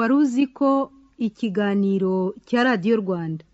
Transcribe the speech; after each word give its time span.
wari 0.00 0.14
uzi 0.22 0.44
ko 0.56 0.70
ikiganiro 1.26 2.14
cya 2.48 2.60
radiyo 2.66 2.94
rwanda. 3.02 3.44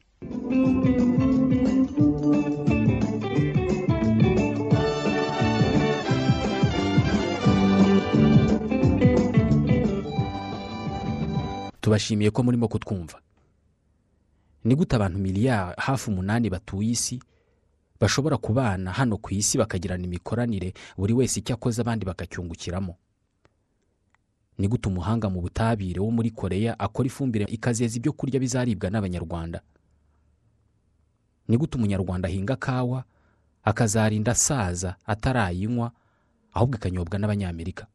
Tubashimiye 11.81 12.31
ko 12.31 12.43
murimo 12.43 12.69
kutwumva. 12.69 13.21
Ni 14.65 14.74
gute 14.74 14.97
abantu 14.97 15.19
miliyari 15.19 15.74
hafi 15.78 16.10
umunani 16.10 16.51
batuye 16.51 16.91
isi 16.91 17.20
bashobora 18.01 18.37
kubana 18.37 18.92
hano 18.92 19.16
ku 19.16 19.34
isi 19.34 19.59
bakagirana 19.59 20.05
imikoranire 20.05 20.74
buri 20.98 21.12
wese 21.15 21.41
icyo 21.41 21.55
akoze 21.55 21.81
abandi 21.81 22.05
bakacyungukiramo 22.05 22.97
ni 24.59 24.69
gute 24.69 24.88
umuhanga 24.88 25.28
mu 25.30 25.41
butabire 25.41 26.01
wo 26.01 26.10
muri 26.10 26.30
koreya 26.30 26.78
akora 26.78 27.06
ifumbire 27.06 27.45
ikazeza 27.48 27.96
ibyo 27.96 28.12
kurya 28.12 28.41
bizaribwa 28.41 28.91
n'abanyarwanda? 28.91 29.60
Ni 31.48 31.56
gute 31.56 31.77
umunyarwanda 31.79 32.29
ahinga 32.29 32.56
kawa 32.56 33.05
akazarinda 33.65 34.32
asaza 34.32 34.96
atarayinywa 35.06 35.92
ahubwo 36.52 36.77
ikanyobwa 36.77 37.19
n'abanyamerika? 37.19 37.87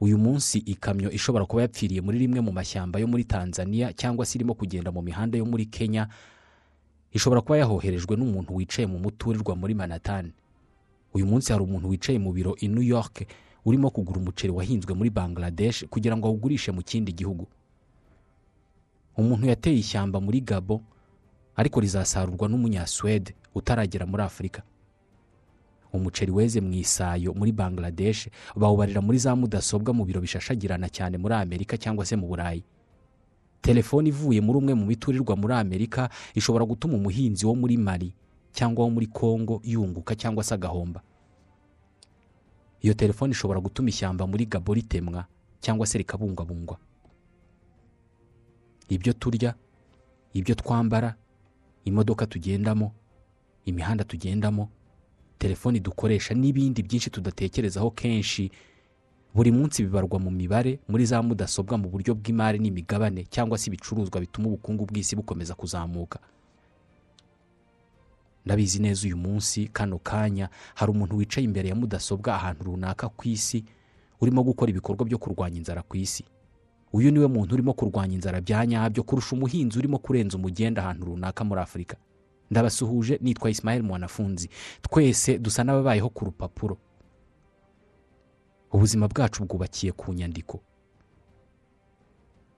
Uyu 0.00 0.18
munsi 0.18 0.58
ikamyo 0.58 1.10
ishobora 1.10 1.44
kuba 1.46 1.62
yapfiriye 1.62 2.00
muri 2.00 2.18
rimwe 2.18 2.40
mu 2.40 2.52
mashyamba 2.52 2.98
yo 3.00 3.06
muri 3.08 3.24
tanzania 3.24 3.92
cyangwa 3.92 4.26
se 4.26 4.36
irimo 4.38 4.54
kugenda 4.54 4.92
mu 4.92 5.02
mihanda 5.02 5.38
yo 5.38 5.44
muri 5.44 5.66
kenya 5.66 6.08
ishobora 7.12 7.40
kuba 7.40 7.58
yahoherejwe 7.58 8.16
n'umuntu 8.16 8.52
wicaye 8.56 8.86
mu 8.86 8.98
muturirwa 8.98 9.56
muri 9.56 9.74
manhattan. 9.74 10.32
Uyu 11.16 11.24
munsi 11.26 11.52
hari 11.52 11.64
umuntu 11.64 11.88
wicaye 11.88 12.18
mu 12.20 12.32
biro 12.32 12.56
i 12.60 12.68
new 12.68 12.82
york 12.84 13.24
urimo 13.66 13.90
kugura 13.90 14.20
umuceri 14.22 14.52
wahinzwe 14.54 14.94
muri 14.94 15.10
bangladesh 15.10 15.84
kugira 15.90 16.14
ngo 16.16 16.28
awugurishe 16.30 16.70
mu 16.72 16.82
kindi 16.86 17.10
gihugu. 17.12 17.46
Umuntu 19.16 19.46
yateye 19.50 19.78
ishyamba 19.82 20.20
muri 20.20 20.40
gabo 20.40 20.80
ariko 21.56 21.80
rizasarurwa 21.80 22.48
n'umunyasuwede 22.48 23.34
utaragera 23.54 24.06
muri 24.06 24.22
afurika 24.22 24.62
umuceri 25.96 26.28
weze 26.32 26.60
mu 26.60 26.72
isayo 26.76 27.32
muri 27.32 27.52
bangladesh 27.56 28.28
bawubarira 28.56 29.00
muri 29.00 29.16
za 29.18 29.32
mudasobwa 29.32 29.96
mu 29.96 30.04
biro 30.04 30.20
bishashagirana 30.20 30.88
cyane 30.92 31.16
muri 31.16 31.34
amerika 31.34 31.76
cyangwa 31.80 32.04
se 32.04 32.12
mu 32.20 32.28
burayi. 32.28 32.60
Telefone 33.64 34.08
ivuye 34.12 34.40
muri 34.44 34.58
umwe 34.60 34.74
mu 34.76 34.84
miturirwa 34.86 35.32
muri 35.40 35.54
amerika 35.56 36.10
ishobora 36.36 36.68
gutuma 36.68 36.94
umuhinzi 37.00 37.46
wo 37.48 37.54
muri 37.56 37.76
mari 37.80 38.12
cyangwa 38.52 38.84
wo 38.84 38.90
muri 38.92 39.06
kongo 39.08 39.60
yunguka 39.64 40.12
cyangwa 40.14 40.44
se 40.44 40.52
agahomba. 40.54 41.00
Iyo 42.80 42.94
telefone 42.94 43.30
ishobora 43.32 43.60
gutuma 43.60 43.88
ishyamba 43.88 44.26
muri 44.26 44.46
gabo 44.46 44.74
ritemwa 44.74 45.26
cyangwa 45.60 45.86
se 45.86 45.98
rikabungwabungwa. 45.98 46.76
Ibyo 48.88 49.12
turya 49.12 49.54
ibyo 50.32 50.54
twambara 50.54 51.14
imodoka 51.84 52.26
tugendamo 52.26 52.92
imihanda 53.64 54.04
tugendamo 54.04 54.68
telefoni 55.38 55.80
dukoresha 55.80 56.34
n'ibindi 56.34 56.82
byinshi 56.82 57.10
tudatekerezaho 57.10 57.90
kenshi 57.90 58.50
buri 59.34 59.52
munsi 59.52 59.82
bibarwa 59.84 60.18
mu 60.18 60.30
mibare 60.30 60.78
muri 60.88 61.04
za 61.06 61.22
mudasobwa 61.22 61.76
mu 61.78 61.88
buryo 61.88 62.14
bw'imari 62.14 62.58
n'imigabane 62.58 63.24
cyangwa 63.28 63.58
se 63.58 63.68
ibicuruzwa 63.68 64.20
bituma 64.20 64.48
ubukungu 64.48 64.86
bw'isi 64.86 65.16
bukomeza 65.16 65.54
kuzamuka. 65.54 66.18
Ndabizi 68.46 68.78
neza 68.82 69.06
uyu 69.06 69.16
munsi 69.16 69.68
kano 69.68 69.98
kanya 69.98 70.48
hari 70.74 70.90
umuntu 70.92 71.16
wicaye 71.16 71.44
imbere 71.44 71.68
ya 71.68 71.74
mudasobwa 71.74 72.34
ahantu 72.34 72.64
runaka 72.64 73.08
ku 73.08 73.28
isi 73.28 73.64
urimo 74.20 74.42
gukora 74.42 74.70
ibikorwa 74.70 75.04
byo 75.04 75.18
kurwanya 75.18 75.56
inzara 75.58 75.82
ku 75.82 75.96
isi. 75.96 76.24
Uyu 76.92 77.10
ni 77.10 77.18
we 77.18 77.26
muntu 77.26 77.54
urimo 77.54 77.72
kurwanya 77.74 78.14
inzara 78.14 78.40
bya 78.40 78.66
nyabyo 78.66 79.02
kurusha 79.02 79.36
umuhinzi 79.36 79.78
urimo 79.78 79.98
kurenza 79.98 80.36
umugenda 80.38 80.82
ahantu 80.82 81.06
runaka 81.06 81.44
muri 81.44 81.60
afurika 81.60 81.96
ndabasuhuje 82.50 83.18
nitwa 83.22 83.50
Ismael 83.50 83.82
mwanafunzi. 83.82 84.48
Twese 84.82 85.38
dusa 85.38 85.64
n'ababayeho 85.64 86.08
ku 86.08 86.24
rupapuro. 86.24 86.78
Ubuzima 88.72 89.08
bwacu 89.08 89.44
bwubakiye 89.44 89.92
ku 89.92 90.12
nyandiko. 90.14 90.60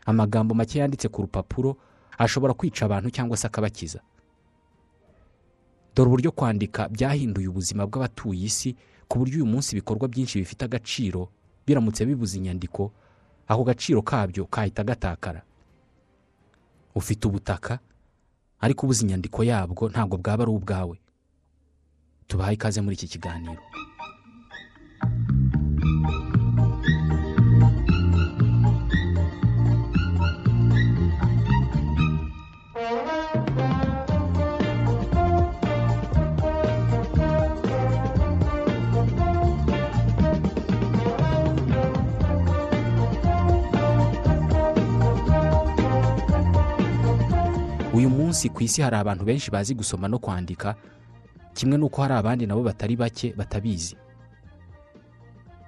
Amagambo 0.06 0.54
make 0.54 0.78
yanditse 0.78 1.08
ku 1.08 1.22
rupapuro 1.22 1.76
ashobora 2.18 2.54
kwica 2.54 2.82
abantu 2.84 3.10
cyangwa 3.10 3.36
se 3.36 3.46
akabakiza. 3.46 4.00
Dore 5.98 6.08
uburyo 6.08 6.30
kwandika 6.32 6.86
byahinduye 6.88 7.48
ubuzima 7.50 7.82
bw'abatuye 7.86 8.44
isi 8.46 8.70
ku 9.10 9.18
buryo 9.18 9.34
uyu 9.42 9.46
munsi 9.50 9.74
ibikorwa 9.74 10.06
byinshi 10.08 10.38
bifite 10.38 10.62
agaciro 10.64 11.26
biramutse 11.66 12.06
bibuze 12.06 12.38
inyandiko 12.38 12.92
ako 13.50 13.62
gaciro 13.64 14.02
kabyo 14.02 14.46
kahita 14.46 14.84
gatakara. 14.84 15.42
Ufite 16.94 17.26
ubutaka 17.26 17.78
ariko 18.62 18.86
ubuze 18.86 19.02
inyandiko 19.02 19.42
yabwo 19.44 19.88
ntabwo 19.90 20.16
bwaba 20.22 20.42
ari 20.46 20.52
ubwawe. 20.54 20.96
Tubahaye 22.30 22.54
ikaze 22.54 22.78
muri 22.80 22.94
iki 22.96 23.08
kiganiro. 23.18 23.58
Munsi 48.38 48.54
ku 48.54 48.62
isi 48.62 48.82
hari 48.82 48.94
abantu 48.96 49.24
benshi 49.24 49.50
bazi 49.50 49.74
gusoma 49.74 50.06
no 50.08 50.18
kwandika 50.22 50.74
kimwe 51.54 51.74
n'uko 51.78 52.02
hari 52.02 52.14
abandi 52.14 52.46
nabo 52.46 52.62
batari 52.62 52.94
bake 52.96 53.34
batabizi. 53.34 53.96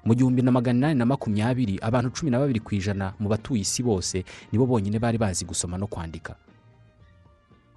Mu 0.05 0.15
gihumbi 0.15 0.43
na 0.43 0.53
magana 0.55 0.79
inani 0.79 0.99
na 0.99 1.07
makumyabiri 1.07 1.79
abantu 1.83 2.11
cumi 2.15 2.31
na 2.31 2.39
babiri 2.39 2.61
ku 2.63 2.71
ijana 2.75 3.15
mu 3.19 3.27
batuye 3.29 3.61
isi 3.67 3.83
bose 3.83 4.23
nibo 4.55 4.67
bonyine 4.71 4.99
bari 5.03 5.19
bazi 5.19 5.43
gusoma 5.45 5.79
no 5.79 5.87
kwandika. 5.91 6.37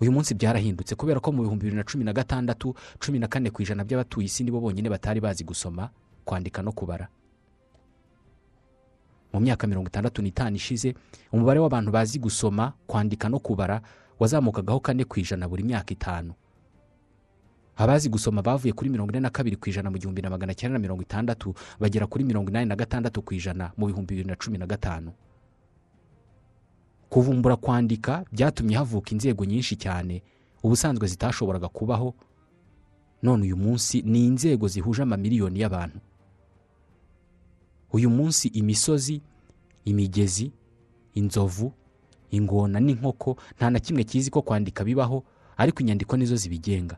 Uyu 0.01 0.11
munsi 0.13 0.35
byarahindutse 0.37 0.93
kubera 0.95 1.17
ko 1.19 1.31
mu 1.33 1.41
bihumbi 1.41 1.65
bibiri 1.73 1.77
na 1.77 1.83
cumi 1.89 2.03
na 2.05 2.13
gatandatu 2.13 2.75
cumi 3.01 3.17
na 3.19 3.25
kane 3.27 3.49
ku 3.49 3.61
ijana 3.65 3.81
by'abatuye 3.83 4.25
isi 4.29 4.43
nibo 4.45 4.61
bonyine 4.61 4.89
batari 4.93 5.17
bazi 5.19 5.41
gusoma 5.43 5.89
kwandika 6.25 6.61
no 6.61 6.69
kubara. 6.71 7.07
Mu 9.33 9.39
myaka 9.41 9.65
mirongo 9.67 9.89
itandatu 9.89 10.21
n'itanu 10.21 10.55
ishize 10.55 10.93
umubare 11.33 11.57
w'abantu 11.59 11.89
bazi 11.91 12.19
gusoma 12.21 12.73
kwandika 12.85 13.25
no 13.29 13.39
kubara 13.41 13.81
wazamukagaho 14.19 14.79
kane 14.79 15.03
ku 15.05 15.19
ijana 15.19 15.47
buri 15.49 15.63
myaka 15.63 15.93
itanu. 15.93 16.33
Abazi 17.75 18.09
gusoma 18.09 18.41
bavuye 18.41 18.73
kuri 18.73 18.89
mirongo 18.89 19.11
ine 19.11 19.19
na 19.19 19.29
kabiri 19.29 19.55
ku 19.57 19.69
ijana 19.69 19.89
mu 19.89 19.97
gihumbi 19.97 20.21
na 20.21 20.29
magana 20.29 20.53
cyenda 20.53 20.73
na 20.77 20.79
mirongo 20.79 21.01
itandatu 21.01 21.53
bagera 21.79 22.05
kuri 22.07 22.23
mirongo 22.23 22.49
inani 22.49 22.69
na 22.69 22.75
gatandatu 22.75 23.21
ku 23.21 23.33
ijana 23.33 23.71
mu 23.77 23.87
bihumbi 23.89 24.13
bibiri 24.15 24.29
na 24.29 24.35
cumi 24.35 24.57
na 24.57 24.67
gatanu. 24.67 25.11
Kuvumbura 27.09 27.55
kwandika 27.55 28.25
byatumye 28.31 28.75
havuka 28.75 29.11
inzego 29.11 29.45
nyinshi 29.45 29.75
cyane 29.75 30.23
ubusanzwe 30.63 31.07
zitashoboraga 31.07 31.67
kubaho. 31.69 32.13
None 33.23 33.43
uyu 33.43 33.57
munsi 33.57 34.01
ni 34.01 34.25
inzego 34.27 34.67
zihuje 34.67 35.01
amamiliyoni 35.03 35.59
y'abantu. 35.59 35.99
Uyu 37.93 38.09
munsi 38.09 38.47
imisozi 38.47 39.21
imigezi 39.85 40.51
inzovu 41.13 41.73
ingona 42.33 42.79
n'inkoko 42.81 43.37
nta 43.57 43.69
na 43.69 43.79
kimwe 43.79 44.03
kizi 44.03 44.31
ko 44.33 44.41
kwandika 44.41 44.81
bibaho 44.83 45.23
ariko 45.57 45.79
inyandiko 45.85 46.17
nizo 46.17 46.35
zibigenga. 46.35 46.97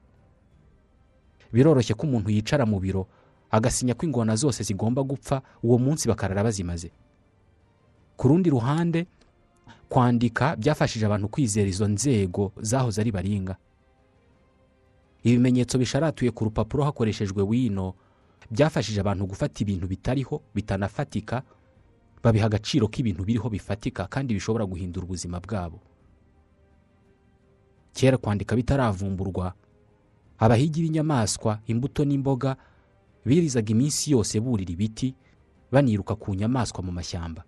Biroroshye 1.53 1.93
ko 1.93 2.07
umuntu 2.07 2.29
yicara 2.31 2.65
mu 2.65 2.79
biro 2.79 3.07
agasinya 3.51 3.93
ko 3.93 4.05
ingona 4.07 4.35
zose 4.35 4.63
zigomba 4.63 5.03
gupfa 5.03 5.41
uwo 5.63 5.77
munsi 5.77 6.07
bakarara 6.07 6.43
bazimaze. 6.43 6.91
Ku 8.17 8.27
rundi 8.27 8.49
ruhande 8.49 9.07
kwandika 9.89 10.55
byafashije 10.55 11.05
abantu 11.05 11.27
kwizera 11.27 11.67
izo 11.69 11.87
nzego 11.87 12.51
zahoze 12.63 13.01
ari 13.01 13.11
baringa. 13.11 13.55
Ibimenyetso 15.23 15.77
bisharatuye 15.77 16.31
ku 16.31 16.43
rupapuro 16.47 16.83
hakoreshejwe 16.83 17.43
wino 17.43 17.93
byafashije 18.51 18.99
abantu 19.01 19.25
gufata 19.25 19.61
ibintu 19.63 19.87
bitariho 19.87 20.41
bitanafatika 20.55 21.43
babiha 22.25 22.45
agaciro 22.49 22.87
k'ibintu 22.89 23.21
biriho 23.23 23.49
bifatika 23.53 24.07
kandi 24.09 24.33
bishobora 24.33 24.65
guhindura 24.65 25.05
ubuzima 25.05 25.37
bwabo. 25.39 25.77
Kera 27.93 28.17
kwandika 28.17 28.55
bitaravumburwa 28.55 29.53
abahigi 30.41 30.81
b'inyamaswa 30.81 31.59
imbuto 31.69 32.01
n'imboga 32.05 32.57
birizaga 33.25 33.69
iminsi 33.71 34.11
yose 34.11 34.39
burira 34.41 34.71
ibiti 34.73 35.13
baniruka 35.71 36.15
ku 36.17 36.33
nyamaswa 36.35 36.81
mu 36.83 36.91
mashyamba. 36.91 37.43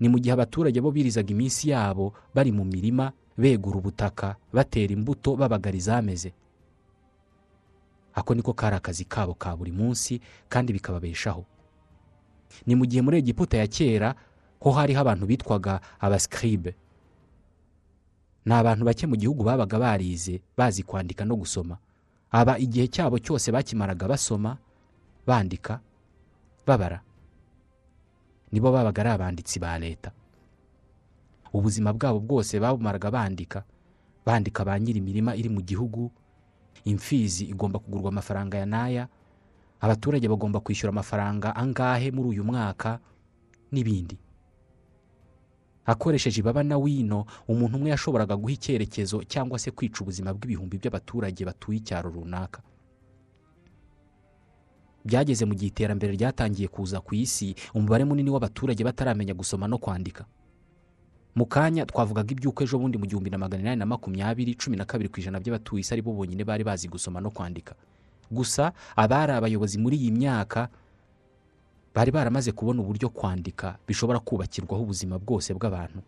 Ni 0.00 0.08
mu 0.08 0.18
gihe 0.22 0.32
abaturage 0.32 0.78
bo 0.80 0.90
birizaga 0.94 1.30
iminsi 1.34 1.70
yabo 1.74 2.14
bari 2.34 2.52
mu 2.54 2.64
mirima 2.64 3.10
begura 3.36 3.78
ubutaka 3.82 4.36
batera 4.54 4.92
imbuto 4.94 5.34
babagara 5.36 5.76
izameze. 5.76 6.30
Ako 8.14 8.34
niko 8.34 8.52
kari 8.54 8.76
akazi 8.78 9.04
kabo 9.04 9.34
ka 9.34 9.56
buri 9.58 9.72
munsi 9.74 10.20
kandi 10.48 10.72
bikababeshaho. 10.72 11.42
Ni 12.66 12.74
mu 12.74 12.84
gihe 12.86 13.02
muri 13.02 13.18
egiputa 13.18 13.58
ya 13.58 13.66
kera 13.66 14.14
ho 14.60 14.70
hariho 14.70 15.00
abantu 15.00 15.26
bitwaga 15.26 15.80
abasikiribe 16.00 16.74
ni 18.44 18.52
abantu 18.54 18.84
bake 18.84 19.06
mu 19.06 19.16
gihugu 19.16 19.44
babaga 19.44 19.78
barize 19.78 20.40
bazi 20.56 20.82
kwandika 20.82 21.24
no 21.24 21.36
gusoma. 21.36 21.78
Aba 22.30 22.58
igihe 22.58 22.88
cyabo 22.88 23.18
cyose 23.18 23.52
bakimaraga 23.52 24.08
basoma 24.08 24.58
bandika 25.26 25.80
babara. 26.66 27.00
Nibo 28.52 28.72
babaga 28.72 29.00
ari 29.02 29.10
abanditsi 29.10 29.58
ba 29.58 29.78
leta. 29.78 30.10
Ubuzima 31.52 31.92
bwabo 31.92 32.20
bwose 32.20 32.60
babumaraga 32.60 33.10
bandika. 33.10 33.64
Bandika 34.26 34.64
ba 34.64 34.78
nyiri 34.80 34.98
imirima 34.98 35.36
iri 35.36 35.48
mu 35.48 35.60
gihugu 35.62 36.10
imfizi 36.84 37.44
igomba 37.48 37.78
kugurwa 37.78 38.08
amafaranga 38.08 38.58
ya 38.58 38.66
n'aya 38.66 39.08
abaturage 39.84 40.28
bagomba 40.28 40.60
kwishyura 40.64 40.90
amafaranga 40.92 41.56
angahe 41.56 42.10
muri 42.10 42.28
uyu 42.28 42.44
mwaka? 42.44 42.98
N'ibindi. 43.72 44.16
Akoresheje 45.84 46.40
ibaba 46.40 46.62
na 46.64 46.78
wino 46.78 47.26
umuntu 47.48 47.76
umwe 47.76 47.90
yashoboraga 47.92 48.36
guha 48.36 48.52
icyerekezo 48.56 49.20
cyangwa 49.28 49.58
se 49.58 49.70
kwica 49.70 50.00
ubuzima 50.00 50.32
bw'ibihumbi 50.32 50.78
by'abaturage 50.80 51.44
batuye 51.44 51.78
icyaro 51.84 52.08
runaka. 52.10 52.62
Byageze 55.04 55.44
mu 55.44 55.52
gihe 55.54 55.68
iterambere 55.68 56.12
ryatangiye 56.16 56.68
kuza 56.72 57.00
ku 57.04 57.12
isi 57.14 57.52
umubare 57.76 58.04
munini 58.08 58.30
w'abaturage 58.32 58.80
bataramenya 58.84 59.34
gusoma 59.36 59.68
no 59.68 59.76
kwandika. 59.78 60.24
Mu 61.36 61.44
kanya 61.46 61.84
twavugaga 61.84 62.32
iby'uko 62.32 62.62
ejo 62.64 62.78
bundi 62.80 62.96
mu 62.96 63.04
gihumbi 63.06 63.28
na 63.30 63.36
magana 63.38 63.60
inani 63.62 63.78
na 63.78 63.86
makumyabiri 63.86 64.54
cumi 64.56 64.76
na 64.80 64.84
kabiri 64.88 65.08
ku 65.12 65.20
ijana 65.20 65.36
by'abatuye 65.42 65.80
isi 65.84 65.92
ari 65.92 66.00
bo 66.02 66.12
bonyine 66.16 66.44
bari 66.46 66.64
bazi 66.64 66.88
gusoma 66.88 67.20
no 67.20 67.28
kwandika. 67.30 67.74
Gusa 68.30 68.72
abari 68.96 69.32
abayobozi 69.32 69.78
muri 69.78 69.96
iyi 69.96 70.10
myaka 70.12 70.68
bari 71.94 72.10
baramaze 72.10 72.52
kubona 72.52 72.82
uburyo 72.82 73.08
kwandika 73.08 73.78
bishobora 73.86 74.18
kubakirwaho 74.18 74.82
ubuzima 74.82 75.18
bwose 75.18 75.54
bw'abantu. 75.54 76.02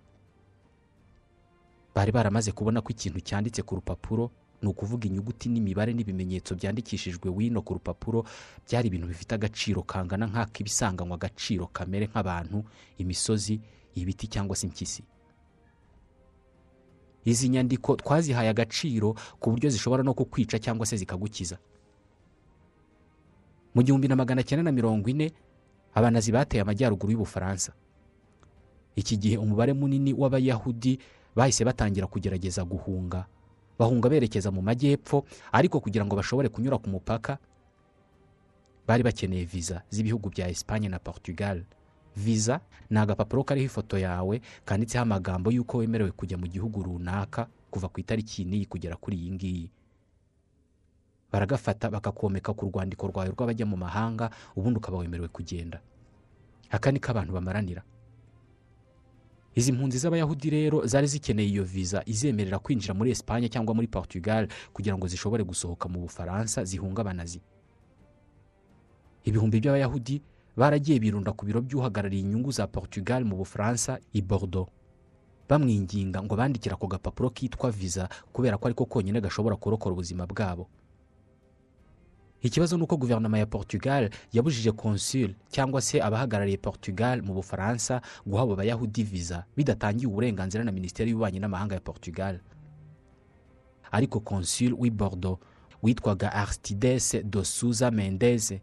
Bari 1.95 2.13
baramaze 2.13 2.53
kubona 2.53 2.81
ko 2.83 2.89
ikintu 2.93 3.21
cyanditse 3.25 3.63
ku 3.63 3.75
rupapuro 3.81 4.31
ni 4.63 4.69
ukuvuga 4.69 5.07
inyuguti 5.09 5.49
n'imibare 5.49 5.93
n'ibimenyetso 5.95 6.55
byandikishijwe 6.57 7.29
wino 7.31 7.63
ku 7.63 7.75
rupapuro 7.77 8.25
byari 8.67 8.89
ibintu 8.89 9.07
bifite 9.07 9.33
agaciro 9.37 9.83
kangana 9.85 10.27
nk'ak'ibisanganywa 10.27 11.15
agaciro 11.17 11.67
kamere 11.73 12.07
nk'abantu 12.11 12.65
imisozi 12.99 13.61
ibiti 13.95 14.27
cyangwa 14.29 14.57
se 14.57 14.67
impyisi. 14.67 15.03
Izi 17.25 17.49
nyandiko 17.49 17.97
twazihaye 17.97 18.49
agaciro 18.51 19.15
ku 19.41 19.51
buryo 19.51 19.71
zishobora 19.71 20.03
no 20.03 20.15
kukwica 20.15 20.59
cyangwa 20.59 20.87
se 20.87 20.97
zikagukiza. 20.97 21.59
Mu 23.77 23.83
gihumbi 23.85 24.09
na 24.09 24.17
magana 24.17 24.41
cyenda 24.43 24.63
na 24.65 24.73
mirongo 24.73 25.05
ine 25.09 25.33
abanazi 25.95 26.33
bateye 26.33 26.63
amajyaruguru 26.65 27.13
y'ubufaransa. 27.13 27.73
Iki 28.97 29.17
gihe 29.17 29.37
umubare 29.37 29.73
munini 29.77 30.17
w'abayahudi 30.17 30.99
bahise 31.37 31.65
batangira 31.65 32.07
kugerageza 32.09 32.65
guhunga. 32.65 33.27
Bahunga 33.79 34.09
berekeza 34.09 34.49
mu 34.51 34.63
majyepfo 34.65 35.25
ariko 35.53 35.81
kugira 35.81 36.05
ngo 36.09 36.17
bashobore 36.17 36.49
kunyura 36.49 36.79
ku 36.81 36.89
mupaka 36.89 37.37
bari 38.89 39.03
bakeneye 39.05 39.45
viza 39.45 39.83
z'ibihugu 39.93 40.31
bya 40.33 40.49
esipanye 40.49 40.89
na 40.89 40.99
portugal. 40.99 41.61
Viza 42.17 42.61
ni 42.91 42.97
agapapuro 42.99 43.45
kariho 43.45 43.67
ifoto 43.69 43.99
yawe 44.01 44.41
kanditseho 44.65 45.03
amagambo 45.05 45.53
y'uko 45.53 45.79
wemerewe 45.85 46.11
kujya 46.17 46.39
mu 46.41 46.47
gihugu 46.49 46.81
runaka 46.83 47.45
kuva 47.71 47.89
ku 47.93 48.01
itariki 48.01 48.45
n'iyi 48.49 48.65
kugera 48.65 48.97
kuri 48.97 49.17
iyi 49.21 49.31
ngiyi. 49.37 49.67
Baragafata 51.37 51.91
bakakomeka 51.93 52.55
ku 52.57 52.67
rwandiko 52.73 53.07
rwawe 53.13 53.29
rw'abajya 53.29 53.67
mu 53.69 53.77
mahanga 53.77 54.31
ubundi 54.57 54.79
ukaba 54.81 54.99
wemerewe 55.05 55.29
kugenda. 55.29 55.81
Aka 56.73 56.89
ni 56.91 56.99
ko 57.01 57.11
abantu 57.13 57.33
bamaranira. 57.37 57.83
Izi 59.55 59.73
mpunzi 59.73 59.99
z'abayahudi 59.99 60.51
rero 60.51 60.87
zari 60.87 61.07
zikeneye 61.07 61.49
iyo 61.49 61.65
viza 61.65 62.01
izemerera 62.09 62.59
kwinjira 62.59 62.95
muri 62.95 63.11
esipanye 63.13 63.49
cyangwa 63.49 63.75
muri 63.77 63.87
portugal 63.89 64.49
kugira 64.73 64.97
ngo 64.97 65.07
zishobore 65.09 65.45
gusohoka 65.45 65.89
mu 65.89 66.01
bufaransa 66.09 66.65
zihunga 66.65 67.01
abanazi 67.01 67.41
ibihumbi 69.25 69.61
by'abayahudi 69.61 70.23
baragiye 70.57 70.99
birunda 71.01 71.33
ku 71.33 71.45
biro 71.47 71.61
by'uhagarariye 71.61 72.21
inyungu 72.25 72.53
za 72.53 72.67
portugal 72.67 73.25
mu 73.25 73.37
bufaransa 73.37 73.99
i 74.13 74.21
bordeaux. 74.23 74.69
Bamwinginga 75.49 76.23
ngo 76.23 76.37
bandikire 76.37 76.75
ako 76.75 76.87
gapapuro 76.87 77.31
kitwa 77.31 77.71
viza 77.71 78.09
kubera 78.33 78.57
ko 78.59 78.67
ariko 78.69 78.85
konyine 78.89 79.21
gashobora 79.21 79.57
kurokora 79.57 79.93
ubuzima 79.93 80.27
bwabo. 80.27 80.69
Ikibazo 82.47 82.77
ni 82.77 82.83
uko 82.83 82.97
guverinoma 82.97 83.39
ya 83.39 83.47
portugal 83.47 84.11
yabujije 84.33 84.73
consul 84.73 85.35
cyangwa 85.51 85.81
se 85.83 86.03
abahagarariye 86.03 86.57
portugal 86.57 87.23
mu 87.23 87.35
bufaransa 87.35 88.01
guha 88.27 88.43
abo 88.43 88.57
bayahudi 88.57 89.03
viza 89.05 89.45
bidatangiye 89.57 90.07
uburenganzira 90.09 90.65
na 90.65 90.73
minisiteri 90.73 91.11
y'ububanyi 91.11 91.39
n'amahanga 91.41 91.75
ya 91.75 91.81
portugal. 91.81 92.39
Ariko 93.91 94.21
consul 94.21 94.73
w'i 94.79 94.91
bordeaux 94.91 95.39
witwaga 95.83 96.33
aristides 96.33 97.17
de 97.25 97.45
suza 97.45 97.91
mendeze 97.91 98.61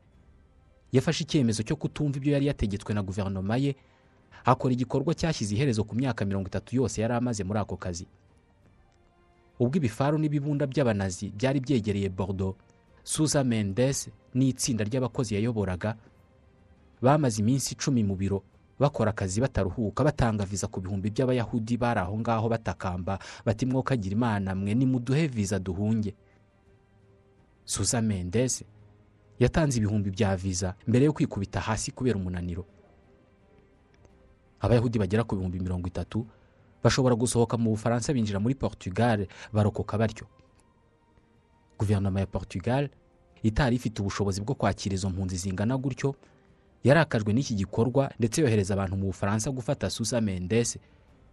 yafashe 0.92 1.24
icyemezo 1.24 1.64
cyo 1.64 1.76
kutumva 1.76 2.18
ibyo 2.18 2.34
yari 2.34 2.46
yategetswe 2.48 2.94
na 2.94 3.02
guverinoma 3.04 3.58
ye 3.58 3.76
akora 4.46 4.74
igikorwa 4.74 5.14
cyashyize 5.16 5.56
iherezo 5.56 5.84
ku 5.84 5.96
myaka 5.96 6.26
mirongo 6.26 6.48
itatu 6.48 6.76
yose 6.76 7.02
yari 7.02 7.14
amaze 7.14 7.44
muri 7.44 7.60
ako 7.60 7.78
kazi. 7.78 8.06
Ubwo 9.60 9.78
ibifaru 9.78 10.18
n'ibibunda 10.18 10.68
by'abanazi 10.68 11.30
byari 11.36 11.60
byegereye 11.60 12.10
bordeaux 12.10 12.56
suza 13.04 13.44
mendes 13.44 14.10
n'itsinda 14.34 14.84
ry'abakozi 14.84 15.36
yayoboraga. 15.36 15.96
Bamaze 17.02 17.42
iminsi 17.42 17.74
icumi 17.76 18.04
mu 18.04 18.16
biro 18.16 18.44
bakora 18.80 19.12
akazi 19.12 19.42
bataruhuka 19.42 20.04
batanga 20.04 20.46
viza 20.46 20.68
ku 20.68 20.82
bihumbi 20.82 21.10
by'abayahudi 21.12 21.78
bari 21.78 22.00
aho 22.00 22.16
ngaho 22.20 22.48
batakamba 22.50 23.20
bati 23.46 23.66
mwokagira 23.66 24.16
imana 24.16 24.56
mwe 24.56 24.74
nimuduhe 24.74 25.28
viza 25.28 25.60
duhunge. 25.60 26.16
Suza 27.66 28.02
mendes 28.02 28.64
yatanze 29.40 29.78
ibihumbi 29.78 30.10
bya 30.12 30.36
viza 30.36 30.76
mbere 30.88 31.06
yo 31.06 31.14
kwikubita 31.14 31.60
hasi 31.60 31.92
kubera 31.92 32.16
umunaniro. 32.18 32.66
Abayahudi 34.64 35.00
bagera 35.00 35.24
ku 35.28 35.36
bihumbi 35.36 35.60
mirongo 35.60 35.88
itatu 35.88 36.26
bashobora 36.84 37.16
gusohoka 37.16 37.58
mu 37.60 37.70
bufaransa 37.76 38.14
binjira 38.16 38.40
muri 38.40 38.56
portugal 38.56 39.28
barokoka 39.52 39.98
batyo. 40.00 40.26
Guverinoma 41.80 42.20
ya 42.20 42.26
portugal 42.26 42.90
itari 43.44 43.76
ifite 43.76 44.00
ubushobozi 44.02 44.42
bwo 44.42 44.56
kwakira 44.56 44.96
izo 44.96 45.10
mpunzi 45.10 45.38
zingana 45.38 45.78
gutyo 45.78 46.16
yarakajwe 46.84 47.34
n'iki 47.34 47.54
gikorwa 47.56 48.12
ndetse 48.20 48.42
yohereza 48.42 48.74
abantu 48.74 48.96
mu 48.98 49.06
bufaransa 49.06 49.52
gufata 49.52 49.90
susa 49.90 50.22
mendes 50.22 50.78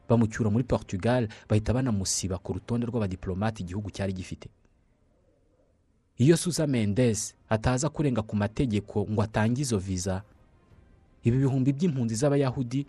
bamucyura 0.09 0.51
muri 0.51 0.65
portugal 0.65 1.29
bahita 1.49 1.73
banamusiba 1.75 2.39
ku 2.39 2.53
rutonde 2.53 2.87
rw'abadiplomate 2.87 3.63
igihugu 3.63 3.91
cyari 3.91 4.13
gifite. 4.13 4.49
Iyo 6.19 6.37
susa 6.37 6.67
mendes 6.67 7.35
ataza 7.49 7.89
kurenga 7.89 8.23
ku 8.23 8.37
mategeko 8.37 9.07
ngo 9.11 9.23
atange 9.23 9.63
izo 9.63 9.79
viza 9.79 10.23
ibi 11.23 11.39
bihumbi 11.39 11.73
by'impunzi 11.73 12.15
z'abayahudi 12.15 12.87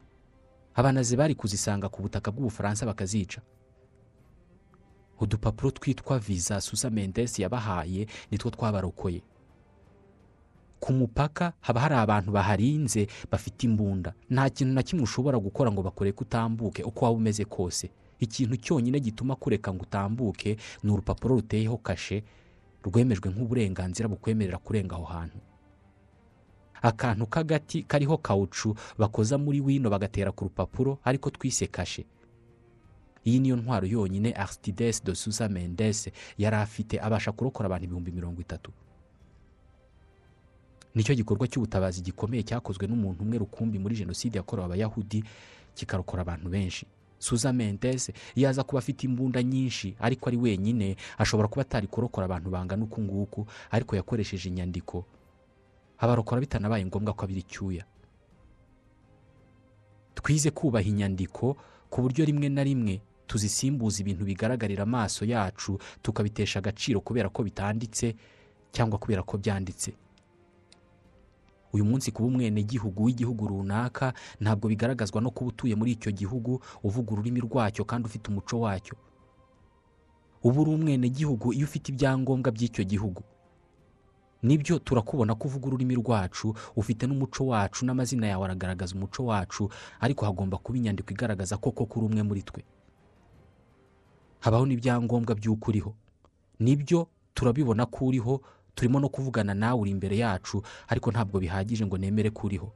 abanazi 0.75 1.15
bari 1.15 1.35
kuzisanga 1.35 1.89
ku 1.89 2.01
butaka 2.01 2.31
bw'ubufaransa 2.31 2.85
bakazica. 2.85 3.41
Udupapuro 5.23 5.71
twitwa 5.71 6.19
viza 6.19 6.61
susa 6.61 6.89
mendes 6.89 7.39
yabahaye 7.39 8.07
nitwo 8.31 8.49
twabarokoye. 8.51 9.21
Ku 10.79 10.93
mupaka 10.93 11.53
haba 11.61 11.79
hari 11.81 11.95
abantu 11.95 12.31
baharinze 12.31 13.07
bafite 13.31 13.63
imbunda. 13.67 14.13
Nta 14.29 14.49
kintu 14.49 14.73
na 14.73 14.83
kimwe 14.83 15.03
ushobora 15.03 15.37
gukora 15.39 15.71
ngo 15.71 15.81
bakureke 15.83 16.19
utambuke 16.21 16.83
uko 16.83 17.05
waba 17.05 17.17
umeze 17.17 17.45
kose. 17.45 17.91
Ikintu 18.19 18.57
cyonyine 18.57 18.99
gituma 18.99 19.35
kureka 19.35 19.73
ngo 19.73 19.83
utambuke 19.83 20.57
ni 20.83 20.91
urupapuro 20.91 21.35
ruteyeho 21.35 21.77
kashe 21.77 22.23
rwemejwe 22.83 23.29
nk'uburenganzira 23.29 24.09
bukwemerera 24.09 24.57
kurenga 24.57 24.95
aho 24.95 25.03
hantu. 25.05 25.37
Akantu 26.81 27.25
k'agati 27.29 27.83
kariho 27.83 28.17
kawucu 28.17 28.75
bakoza 28.97 29.37
muri 29.37 29.61
wino 29.61 29.89
bagatera 29.89 30.31
ku 30.33 30.43
rupapuro 30.49 30.97
ariko 31.05 31.29
twise 31.29 31.67
kashe. 31.67 32.05
Iyi 33.25 33.39
niyo 33.39 33.55
ntwaro 33.55 33.87
yonyine 33.87 34.33
aristidesi 34.33 35.03
de 35.03 35.15
susa 35.15 35.49
mendes 35.49 36.09
yari 36.37 36.55
afite 36.55 36.99
abasha 37.01 37.31
kurokora 37.31 37.65
abantu 37.67 37.85
ibihumbi 37.85 38.11
mirongo 38.11 38.41
itatu. 38.41 38.71
Nicyo 40.95 41.15
gikorwa 41.15 41.47
cy'ubutabazi 41.47 42.01
gikomeye 42.01 42.43
cyakozwe 42.43 42.87
n'umuntu 42.87 43.23
umwe 43.23 43.37
rukumbi 43.37 43.79
muri 43.79 43.95
jenoside 43.95 44.35
yakorewe 44.37 44.65
abayahudi 44.65 45.23
kikarokora 45.75 46.21
abantu 46.21 46.49
benshi. 46.49 46.85
Suza 47.21 47.53
mendes 47.53 48.11
iyo 48.35 48.49
aza 48.49 48.63
kuba 48.65 48.79
afite 48.81 49.03
imbunda 49.07 49.43
nyinshi 49.43 49.95
ariko 50.01 50.27
ari 50.29 50.37
wenyine 50.37 50.95
ashobora 51.17 51.47
kuba 51.47 51.61
atari 51.61 51.87
kurokora 51.87 52.25
abantu 52.25 52.49
bangana 52.49 52.83
uku 52.83 53.01
nguku 53.01 53.45
ariko 53.71 53.95
yakoresheje 53.95 54.49
inyandiko. 54.49 55.05
Abarokora 56.01 56.41
bitanabaye 56.41 56.83
ngombwa 56.85 57.13
ko 57.13 57.23
abira 57.25 57.39
icyuya. 57.39 57.85
Twize 60.17 60.51
kubaha 60.51 60.85
inyandiko 60.89 61.55
ku 61.89 62.01
buryo 62.01 62.25
rimwe 62.25 62.49
na 62.49 62.63
rimwe 62.63 63.01
tuzisimbuza 63.31 64.01
ibintu 64.03 64.25
bigaragarira 64.27 64.83
amaso 64.83 65.23
yacu 65.25 65.79
tukabitesha 66.03 66.59
agaciro 66.59 66.99
kubera 67.01 67.29
ko 67.31 67.43
bitanditse 67.47 68.15
cyangwa 68.75 68.99
kubera 68.99 69.23
ko 69.23 69.37
byanditse. 69.39 69.93
Uyu 71.73 71.85
munsi 71.87 72.11
kuba 72.11 72.27
umwenegihugu 72.27 73.03
w'igihugu 73.03 73.47
runaka 73.47 74.13
ntabwo 74.43 74.67
bigaragazwa 74.67 75.21
no 75.23 75.31
kuba 75.31 75.49
utuye 75.55 75.75
muri 75.79 75.91
icyo 75.95 76.11
gihugu 76.11 76.59
uvuga 76.83 77.11
ururimi 77.15 77.39
rwacyo 77.39 77.85
kandi 77.87 78.05
ufite 78.11 78.27
umuco 78.27 78.59
wacyo. 78.59 78.95
Uba 80.43 80.61
uri 80.61 80.71
umwenegihugu 80.75 81.53
iyo 81.55 81.63
ufite 81.65 81.89
ibyangombwa 81.95 82.51
by'icyo 82.51 82.83
gihugu. 82.83 83.23
Nibyo 84.43 84.79
turakubona 84.83 85.35
ko 85.39 85.47
uvuga 85.47 85.67
ururimi 85.71 85.95
rwacu 85.95 86.51
ufite 86.75 87.07
n'umuco 87.07 87.45
wacu 87.47 87.85
n'amazina 87.85 88.27
yawe 88.27 88.43
aragaragaza 88.45 88.95
umuco 88.95 89.23
wacu 89.25 89.69
ariko 90.03 90.25
hagomba 90.25 90.57
kuba 90.59 90.75
inyandiko 90.77 91.13
igaragaza 91.15 91.55
ko 91.57 91.71
koko 91.71 91.99
uri 91.99 92.05
umwe 92.11 92.23
muri 92.27 92.41
twe. 92.43 92.63
Habaho 94.41 94.65
n'ibyangombwa 94.65 95.35
by'uko 95.37 95.69
uriho 95.71 95.91
ni 96.59 96.75
byo 96.75 97.07
turabibona 97.33 97.85
ko 97.85 98.05
uriho 98.09 98.41
turimo 98.75 98.99
no 98.99 99.09
kuvugana 99.09 99.53
nawe 99.53 99.79
uri 99.81 99.91
imbere 99.93 100.17
yacu 100.17 100.61
ariko 100.87 101.11
ntabwo 101.11 101.39
bihagije 101.39 101.85
ngo 101.85 101.97
nemere 101.97 102.29
ko 102.29 102.47
uriho 102.47 102.69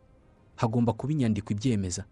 hagomba 0.56 0.94
kuba 0.94 1.12
inyandiko 1.14 1.52
ibyemeza. 1.54 2.06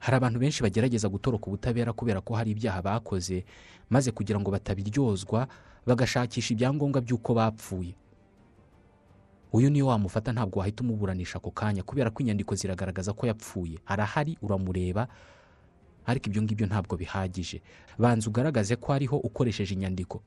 Hari 0.00 0.16
abantu 0.16 0.38
benshi 0.40 0.62
bagerageza 0.64 1.08
gutoroka 1.12 1.46
ubutabera 1.46 1.92
kubera 1.92 2.20
ko 2.24 2.32
hari 2.34 2.50
ibyaha 2.56 2.80
bakoze 2.82 3.44
maze 3.90 4.08
kugira 4.10 4.40
ngo 4.40 4.48
batabiryozwa 4.50 5.44
bagashakisha 5.86 6.54
ibyangombwa 6.56 7.00
by'uko 7.04 7.34
bapfuye. 7.36 7.92
Uyu 9.52 9.68
niyo 9.70 9.86
wamufata 9.92 10.32
ntabwo 10.32 10.58
wahita 10.64 10.80
umuburanisha 10.84 11.36
ako 11.36 11.50
kanya 11.50 11.82
kubera 11.84 12.08
ko 12.10 12.22
inyandiko 12.24 12.54
ziragaragaza 12.56 13.12
ko 13.12 13.26
yapfuye. 13.28 13.76
Arahari 13.86 14.38
uramureba 14.42 15.08
ariko 16.06 16.26
ibyo 16.28 16.42
ngibyo 16.42 16.66
ntabwo 16.66 16.96
bihagije. 16.96 17.62
Banza 17.98 18.28
ugaragaze 18.30 18.76
ko 18.76 18.92
ariho 18.92 19.16
ukoresheje 19.16 19.74
inyandiko. 19.74 20.22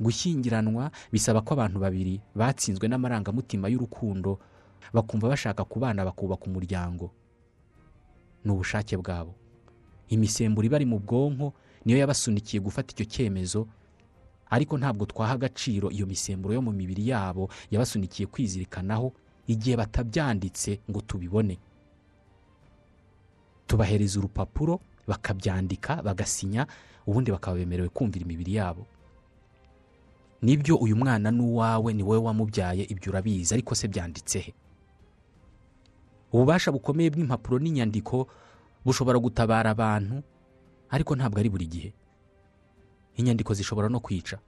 Gushyingiranwa 0.00 0.90
bisaba 1.12 1.40
ko 1.44 1.54
abantu 1.54 1.78
babiri 1.80 2.20
batsinzwe 2.34 2.88
n'amarangamutima 2.88 3.68
y'urukundo 3.68 4.38
bakumva 4.92 5.28
bashaka 5.28 5.64
kubana 5.64 6.04
bakubaka 6.04 6.44
umuryango. 6.48 7.10
Ni 8.44 8.50
ubushake 8.52 8.96
bwabo. 8.96 9.34
Imisemburo 10.08 10.64
ibari 10.66 10.86
mu 10.88 10.98
bwonko 10.98 11.52
niyo 11.84 11.98
yabasunikiye 12.00 12.60
gufata 12.64 12.92
icyo 12.96 13.04
cyemezo. 13.04 13.68
Ariko 14.50 14.78
ntabwo 14.78 15.06
twaha 15.06 15.34
agaciro 15.36 15.90
iyo 15.92 16.06
misemburo 16.06 16.54
yo 16.54 16.62
mu 16.62 16.72
mibiri 16.72 17.08
yabo 17.08 17.50
yabasunikiye 17.70 18.26
kwizirikanaho 18.26 19.12
igihe 19.46 19.76
batabyanditse 19.76 20.80
ngo 20.90 21.00
tubibone. 21.04 21.58
Tubahereza 23.70 24.18
urupapuro 24.18 24.80
bakabyandika 25.06 26.02
bagasinya 26.02 26.66
ubundi 27.06 27.30
bakaba 27.30 27.56
bemerewe 27.62 27.88
kumvira 27.88 28.24
imibiri 28.26 28.54
yabo. 28.58 28.86
Nibyo 30.42 30.76
uyu 30.76 30.96
mwana 30.96 31.30
ni 31.30 31.42
uwawe 31.42 31.92
ni 31.92 32.02
wowe 32.02 32.18
wamubyaye 32.18 32.82
ibyo 32.90 33.10
urabizi 33.12 33.54
ariko 33.54 33.74
se 33.74 33.88
byanditse 33.88 34.38
he? 34.38 34.52
Ububasha 36.32 36.72
bukomeye 36.72 37.10
bw'impapuro 37.10 37.58
n'inyandiko 37.58 38.26
bushobora 38.84 39.18
gutabara 39.18 39.70
abantu 39.70 40.22
ariko 40.90 41.14
ntabwo 41.16 41.38
ari 41.38 41.48
buri 41.50 41.66
gihe. 41.66 41.90
Inyandiko 43.16 43.54
zishobora 43.54 43.88
no 43.88 44.00
kwica. 44.00 44.38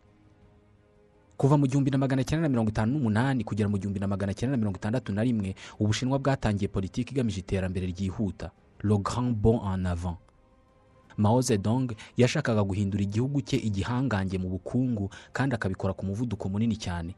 Kuva 1.37 1.59
mu 1.59 1.67
gihumbi 1.67 1.91
na 1.91 1.99
magana 1.99 2.25
cyenda 2.25 2.43
na 2.43 2.49
mirongo 2.49 2.71
itanu 2.71 2.93
n'umunani 2.95 3.45
kugera 3.45 3.69
mu 3.69 3.79
gihumbi 3.79 3.99
na 4.01 4.07
magana 4.07 4.35
cyenda 4.35 4.57
na 4.57 4.61
mirongo 4.63 4.79
itandatu 4.79 5.13
na 5.13 5.23
rimwe 5.27 5.55
ubushinwa 5.79 6.19
bwatangiye 6.19 6.69
politiki 6.71 7.13
igamije 7.15 7.41
iterambere 7.43 7.87
ryihuta. 7.91 8.51
Le 8.83 8.97
grand 8.99 9.31
bon 9.31 9.59
en 9.59 9.85
avant. 9.85 10.19
Mao 11.17 11.41
zedong 11.43 11.93
yashakaga 12.17 12.63
guhindura 12.65 13.03
igihugu 13.03 13.41
cye 13.43 13.57
igihangange 13.59 14.39
mu 14.39 14.49
bukungu 14.49 15.11
kandi 15.33 15.55
akabikora 15.55 15.93
ku 15.95 16.07
muvuduko 16.07 16.49
munini 16.49 16.77
cyane. 16.77 17.15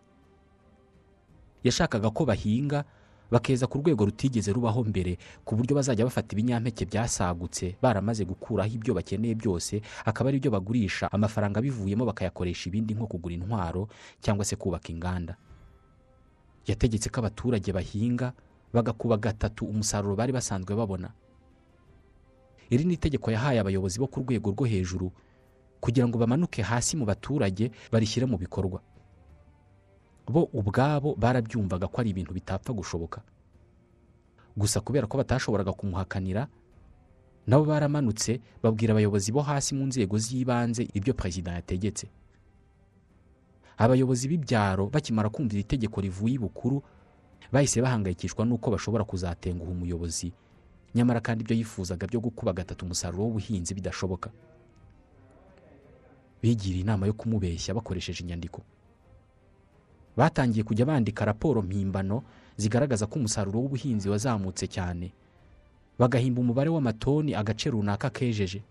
Yashakaga 1.64 2.10
ko 2.10 2.24
bahinga 2.26 2.84
bakeza 3.30 3.66
ku 3.66 3.78
rwego 3.80 4.04
rutigeze 4.04 4.52
rubaho 4.52 4.84
mbere 4.84 5.16
ku 5.44 5.56
buryo 5.56 5.74
bazajya 5.78 6.04
bafata 6.04 6.36
ibinyampeke 6.36 6.84
byasagutse 6.84 7.80
baramaze 7.82 8.22
gukuraho 8.28 8.68
ibyo 8.76 8.92
bakeneye 8.94 9.34
byose 9.34 9.80
akaba 10.04 10.28
ari 10.28 10.38
byo 10.44 10.50
bagurisha 10.52 11.08
amafaranga 11.12 11.62
bivuyemo 11.64 12.04
bakayakoresha 12.04 12.68
ibindi 12.68 12.94
nko 12.94 13.06
kugura 13.06 13.34
intwaro 13.34 13.88
cyangwa 14.20 14.44
se 14.44 14.56
kubaka 14.56 14.92
inganda. 14.92 15.34
Yategetse 16.66 17.08
ko 17.08 17.20
abaturage 17.24 17.72
bahinga 17.72 18.32
bagakuba 18.74 19.16
gatatu 19.16 19.64
umusaruro 19.64 20.14
bari 20.16 20.32
basanzwe 20.32 20.74
babona. 20.76 21.10
Iri 22.70 22.84
ni 22.84 22.94
itegeko 22.94 23.30
yahaye 23.30 23.60
abayobozi 23.60 23.98
bo 23.98 24.06
ku 24.06 24.20
rwego 24.20 24.50
rwo 24.52 24.64
hejuru 24.66 25.12
kugira 25.80 26.08
ngo 26.08 26.18
bamanuke 26.18 26.62
hasi 26.62 26.96
mu 26.96 27.04
baturage 27.04 27.70
barishyire 27.92 28.26
mu 28.26 28.38
bikorwa. 28.38 28.80
Bo 30.28 30.48
ubwabo 30.52 31.14
barabyumvaga 31.14 31.86
ko 31.88 32.00
ari 32.00 32.10
ibintu 32.16 32.32
bitapfa 32.32 32.72
gushoboka. 32.72 33.20
Gusa 34.56 34.80
kubera 34.80 35.04
ko 35.06 35.18
batashoboraga 35.20 35.72
kumuhakanira 35.76 36.48
nabo 37.46 37.64
baramanutse 37.68 38.40
babwira 38.64 38.92
abayobozi 38.96 39.28
bo 39.32 39.42
hasi 39.44 39.74
mu 39.76 39.84
nzego 39.86 40.16
z'ibanze 40.18 40.88
ibyo 40.96 41.12
perezida 41.14 41.52
yategetse. 41.60 42.08
Abayobozi 43.76 44.28
b'ibyaro 44.28 44.86
bakimara 44.88 45.28
kumvira 45.28 45.60
itegeko 45.60 46.00
rivuye 46.00 46.34
ibukuru 46.38 46.80
bahise 47.52 47.82
bahangayikishwa 47.82 48.46
n'uko 48.46 48.70
bashobora 48.70 49.04
kuzatenguha 49.04 49.70
umuyobozi 49.70 50.32
nyamara 50.94 51.20
kandi 51.20 51.42
ibyo 51.44 51.56
yifuzaga 51.56 52.06
byo 52.06 52.20
gukuba 52.20 52.52
gatatu 52.52 52.84
umusaruro 52.84 53.22
w'ubuhinzi 53.24 53.74
bidashoboka. 53.74 54.30
Bigiriye 56.42 56.80
inama 56.84 57.06
yo 57.06 57.12
kumubeshya 57.12 57.74
bakoresheje 57.74 58.22
inyandiko. 58.22 58.62
Batangiye 60.16 60.64
kujya 60.64 60.86
bandika 60.86 61.24
raporo 61.24 61.62
mpimbano 61.62 62.22
zigaragaza 62.56 63.06
ko 63.06 63.18
umusaruro 63.18 63.60
w'ubuhinzi 63.60 64.08
wazamutse 64.08 64.66
cyane. 64.68 65.10
Bagahimba 65.98 66.40
umubare 66.40 66.70
w'amatoni 66.70 67.34
agace 67.34 67.70
runaka 67.70 68.10
kejeje 68.10 68.62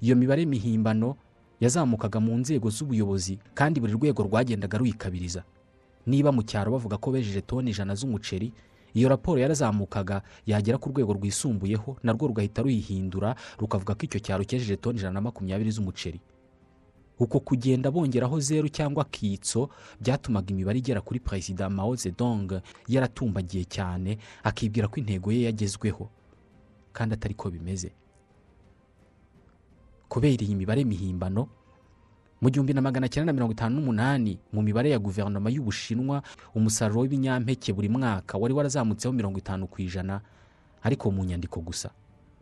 iyo 0.00 0.16
mibare 0.16 0.46
mihimbano 0.46 1.16
yazamukaga 1.60 2.20
mu 2.20 2.38
nzego 2.40 2.70
z'ubuyobozi 2.70 3.38
kandi 3.54 3.80
buri 3.80 3.92
rwego 3.92 4.22
rwagendaga 4.24 4.78
ruyikabiriza. 4.78 5.44
Niba 6.06 6.32
mu 6.32 6.42
cyaro 6.42 6.72
bavuga 6.72 6.96
ko 6.96 7.10
bejeje 7.12 7.40
toni 7.44 7.70
ijana 7.70 7.94
z'umuceri 7.94 8.52
iyo 8.94 9.08
raporo 9.08 9.40
yarazamukaga 9.40 10.22
yagera 10.46 10.78
ku 10.78 10.88
rwego 10.90 11.12
rwisumbuyeho 11.12 11.96
narwo 12.02 12.26
rugahita 12.28 12.62
ruyihindura 12.62 13.34
rukavuga 13.58 13.94
ko 13.94 14.02
icyo 14.06 14.20
cyaro 14.20 14.44
cyejeje 14.44 14.76
toni 14.76 14.98
ijana 14.98 15.14
na 15.14 15.20
makumyabiri 15.20 15.70
z'umuceri. 15.70 16.20
Uko 17.20 17.40
kugenda 17.40 17.90
bongeraho 17.92 18.40
zeru 18.40 18.68
cyangwa 18.72 19.02
akitso 19.04 19.68
byatumaga 20.00 20.50
imibare 20.56 20.78
igera 20.80 21.00
kuri 21.04 21.20
perezida 21.20 21.68
mao 21.70 21.92
zedong 21.96 22.62
yaratumbagiye 22.88 23.64
cyane 23.68 24.16
akibwira 24.42 24.88
ko 24.88 24.96
intego 25.04 25.28
ye 25.32 25.42
yagezweho. 25.52 26.08
Kandi 26.92 27.14
atari 27.14 27.34
ko 27.36 27.50
bimeze. 27.52 27.92
Kubera 30.08 30.42
iyi 30.44 30.54
mibare 30.56 30.84
mihimbano 30.84 31.48
mu 32.40 32.48
gihumbi 32.50 32.72
na 32.74 32.80
magana 32.80 33.08
cyenda 33.08 33.32
na 33.32 33.36
mirongo 33.36 33.52
itanu 33.52 33.76
n'umunani 33.76 34.38
mu 34.52 34.62
mibare 34.62 34.90
ya 34.90 34.98
guverinoma 34.98 35.50
y'ubushinwa 35.50 36.22
umusaruro 36.56 37.00
w'ibinyampeke 37.04 37.72
buri 37.72 37.88
mwaka 37.88 38.38
wari 38.38 38.54
warazamutseho 38.54 39.12
mirongo 39.12 39.38
itanu 39.38 39.66
ku 39.68 39.82
ijana 39.82 40.20
ariko 40.82 41.10
mu 41.12 41.24
nyandiko 41.24 41.60
gusa. 41.60 41.90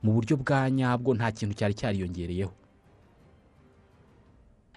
Mu 0.02 0.12
buryo 0.14 0.37
bwa 0.38 0.71
nyabwo 0.71 1.14
nta 1.14 1.33
kintu 1.35 1.55
cyari 1.59 1.75
cyariyongereyeho. 1.75 2.52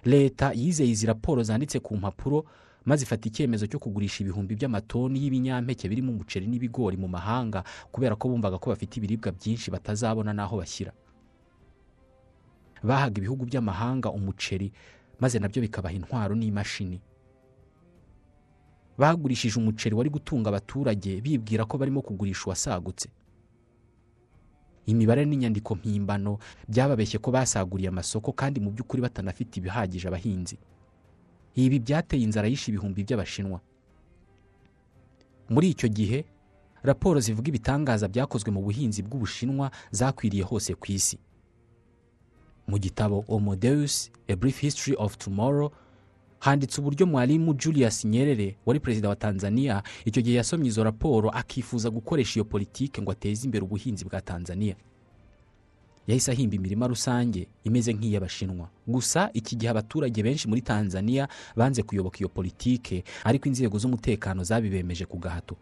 Leta 0.04 0.52
yizeye 0.52 0.90
izi 0.90 1.06
raporo 1.06 1.42
zanditse 1.42 1.78
ku 1.78 1.94
mpapuro 1.96 2.44
maze 2.84 3.04
ifata 3.06 3.28
icyemezo 3.30 3.66
cyo 3.70 3.78
kugurisha 3.78 4.24
ibihumbi 4.26 4.58
by'amatoni 4.58 5.22
y'ibinyampeke 5.22 5.86
birimo 5.88 6.10
umuceri 6.12 6.46
n'ibigori 6.50 6.96
mu 6.98 7.06
mahanga 7.08 7.62
kubera 7.94 8.16
ko 8.18 8.26
bumvaga 8.28 8.58
ko 8.58 8.70
bafite 8.74 8.98
ibiribwa 8.98 9.30
byinshi 9.32 9.70
batazabona 9.70 10.34
n'aho 10.34 10.58
bashyira. 10.58 10.90
Bahaga 12.82 13.18
ibihugu 13.22 13.46
by'amahanga 13.46 14.10
umuceri 14.10 14.72
maze 15.20 15.38
na 15.38 15.48
byo 15.48 15.62
bikabaha 15.62 15.94
intwaro 15.94 16.34
n'imashini. 16.34 17.00
Bagurishije 18.98 19.56
umuceri 19.58 19.94
wari 19.94 20.10
gutunga 20.10 20.48
abaturage 20.50 21.20
bibwira 21.20 21.64
ko 21.64 21.78
barimo 21.78 22.02
kugurisha 22.02 22.44
uwasagutse. 22.46 23.08
Imibare 24.86 25.24
n'inyandiko 25.24 25.74
mpimbano 25.74 26.38
byababeshye 26.68 27.18
ko 27.18 27.30
basaguriye 27.30 27.88
amasoko 27.88 28.32
kandi 28.34 28.60
mu 28.60 28.70
by'ukuri 28.70 29.02
batanafite 29.02 29.56
ibihagije 29.62 30.08
abahinzi. 30.08 30.58
Ibi 31.54 31.78
byateye 31.78 32.22
inzara 32.22 32.48
yishe 32.50 32.70
ibihumbi 32.70 33.04
by'abashinwa. 33.06 33.60
Muri 35.48 35.68
icyo 35.70 35.88
gihe 35.88 36.24
raporo 36.82 37.20
zivuga 37.20 37.48
ibitangaza 37.48 38.08
byakozwe 38.08 38.50
mu 38.50 38.60
buhinzi 38.62 39.02
bw'ubushinwa 39.06 39.70
zakwiriye 39.90 40.42
hose 40.44 40.74
ku 40.74 40.86
isi. 40.92 41.18
Mu 42.68 42.78
gitabo 42.78 43.24
omodeus 43.28 44.10
a 44.28 44.36
brief 44.36 44.60
history 44.60 44.96
of 44.98 45.16
tomorrow 45.18 45.70
handitse 46.38 46.80
uburyo 46.80 47.06
mwarimu 47.06 47.54
julius 47.54 48.04
nyerere 48.04 48.56
wari 48.66 48.80
perezida 48.80 49.08
wa 49.08 49.16
tanzania 49.16 49.82
icyo 50.04 50.22
gihe 50.22 50.36
yasomye 50.36 50.68
izo 50.68 50.84
raporo 50.84 51.30
akifuza 51.30 51.90
gukoresha 51.90 52.34
iyo 52.40 52.44
politiki 52.44 53.02
ngo 53.02 53.10
ateze 53.12 53.44
imbere 53.46 53.64
ubuhinzi 53.64 54.04
bwa 54.04 54.20
tanzania. 54.20 54.76
Yahise 56.06 56.30
ahimba 56.32 56.56
imirima 56.56 56.86
rusange 56.86 57.46
imeze 57.64 57.92
nk'iy'abashinwa. 57.94 58.68
Gusa 58.86 59.30
iki 59.32 59.56
gihe 59.56 59.70
abaturage 59.70 60.22
benshi 60.22 60.48
muri 60.48 60.60
tanzania 60.62 61.28
banze 61.56 61.82
kuyoboka 61.82 62.18
iyo 62.18 62.28
politike 62.28 63.04
ariko 63.24 63.46
inzego 63.48 63.78
z'umutekano 63.78 64.42
zabibemeje 64.44 65.04
ku 65.06 65.18
gahato 65.18 65.56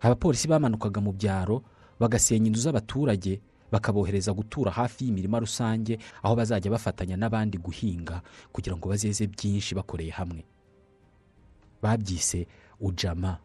abapolisi 0.00 0.48
bamanukaga 0.48 1.00
mu 1.00 1.12
byaro 1.12 1.62
bagasenya 2.00 2.46
inzu 2.46 2.60
z'abaturage 2.60 3.40
bakabohereza 3.74 4.30
gutura 4.32 4.70
hafi 4.70 5.04
y'imirima 5.10 5.38
rusange 5.42 5.98
aho 6.22 6.34
bazajya 6.38 6.70
bafatanya 6.70 7.16
n'abandi 7.18 7.58
guhinga 7.58 8.22
kugira 8.54 8.76
ngo 8.78 8.86
bazeze 8.88 9.26
byinshi 9.26 9.74
bakoreye 9.74 10.10
hamwe. 10.14 10.44
Babyise 11.82 12.46
ujama. 12.80 13.38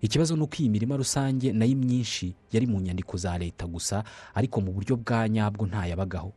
Ikibazo 0.00 0.36
ni 0.36 0.42
uko 0.42 0.54
iyi 0.60 0.68
mirima 0.68 0.96
rusange 0.96 1.52
na 1.52 1.64
yo 1.64 1.72
imyinshi 1.72 2.34
yari 2.52 2.66
mu 2.70 2.78
nyandiko 2.80 3.16
za 3.16 3.34
leta 3.38 3.66
gusa 3.66 4.04
ariko 4.34 4.60
mu 4.60 4.70
buryo 4.72 4.94
bwa 4.96 5.28
nyabwo 5.28 5.66
ntayabagaho. 5.66 6.32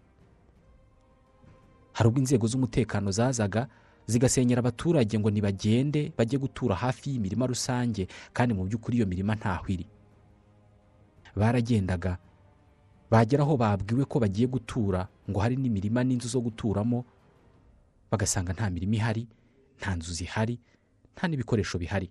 Hari 1.94 2.08
ubwo 2.10 2.20
inzego 2.20 2.48
z'umutekano 2.48 3.12
zazaga 3.12 3.68
zigasenyera 4.08 4.60
abaturage 4.66 5.20
ngo 5.20 5.30
ntibagende 5.30 6.10
bajye 6.18 6.40
gutura 6.42 6.76
hafi 6.76 7.10
y'imirima 7.14 7.46
rusange 7.46 8.08
kandi 8.34 8.54
mu 8.58 8.66
by'ukuri 8.66 8.98
iyo 8.98 9.06
mirima 9.06 9.36
ntaho 9.38 9.66
iri. 9.70 9.86
Baragendaga 11.36 12.18
bagera 13.12 13.44
aho 13.44 13.58
babwiwe 13.58 14.06
ko 14.06 14.20
bagiye 14.20 14.48
gutura 14.48 15.08
ngo 15.30 15.40
hari 15.40 15.56
n'imirima 15.56 16.04
n'inzu 16.04 16.28
zo 16.28 16.40
guturamo 16.42 17.06
bagasanga 18.12 18.54
nta 18.54 18.70
mirima 18.70 18.96
ihari 18.96 19.28
nta 19.80 19.96
nzu 19.96 20.14
zihari 20.14 20.60
nta 21.16 21.28
n'ibikoresho 21.28 21.78
bihari. 21.80 22.10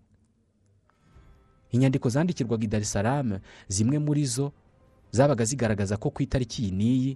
Inyandiko 1.71 2.09
zandikirwaga 2.09 2.65
i 2.65 2.67
Dar 2.69 2.81
es 2.83 2.93
Salaam 2.93 3.39
zimwe 3.69 3.99
muri 3.99 4.25
zo 4.27 4.53
zabaga 5.11 5.45
zigaragaza 5.45 5.97
ko 5.97 6.11
ku 6.11 6.23
itariki 6.23 6.63
iyi 6.67 6.73
n'iyi 6.73 7.13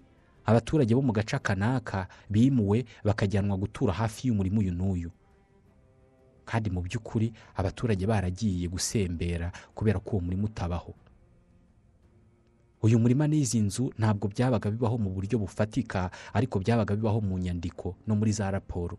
abaturage 0.47 0.95
bo 0.95 1.03
mu 1.03 1.13
gace 1.13 1.39
kanaka 1.43 2.07
bimuwe 2.31 2.85
bakajyanwa 3.05 3.57
gutura 3.57 3.93
hafi 3.93 4.29
y'umurima 4.29 4.59
uyu 4.61 4.73
n'uyu. 4.73 5.11
Kandi 6.45 6.71
mu 6.71 6.81
by'ukuri 6.85 7.33
abaturage 7.57 8.07
baragiye 8.07 8.69
gusembera 8.69 9.51
kubera 9.75 9.99
ko 9.99 10.17
uwo 10.17 10.21
murima 10.21 10.45
utabaho. 10.47 10.95
Uyu 12.85 12.99
murima 13.01 13.25
n'izi 13.27 13.61
nzu 13.65 13.93
ntabwo 13.99 14.29
byabaga 14.29 14.69
bibaho 14.71 14.97
mu 15.01 15.11
buryo 15.17 15.39
bufatika 15.41 16.11
ariko 16.37 16.61
byabaga 16.61 16.93
bibaho 16.97 17.21
mu 17.25 17.39
nyandiko 17.41 17.97
no 18.07 18.13
muri 18.17 18.33
za 18.33 18.51
raporo. 18.53 18.99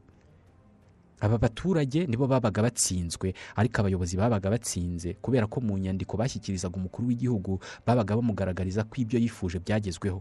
Aba 1.22 1.38
baturage 1.38 2.08
nibo 2.10 2.26
babaga 2.28 2.62
batsinzwe 2.66 3.34
ariko 3.56 3.76
abayobozi 3.82 4.18
babaga 4.18 4.50
batsinze 4.50 5.14
kubera 5.22 5.46
ko 5.48 5.62
mu 5.62 5.78
nyandiko 5.78 6.18
bashyikirizaga 6.18 6.76
umukuru 6.82 7.08
w'igihugu 7.08 7.60
babaga 7.86 8.16
bamugaragariza 8.18 8.84
ko 8.90 8.94
ibyo 9.06 9.20
yifuje 9.22 9.60
byagezweho. 9.62 10.20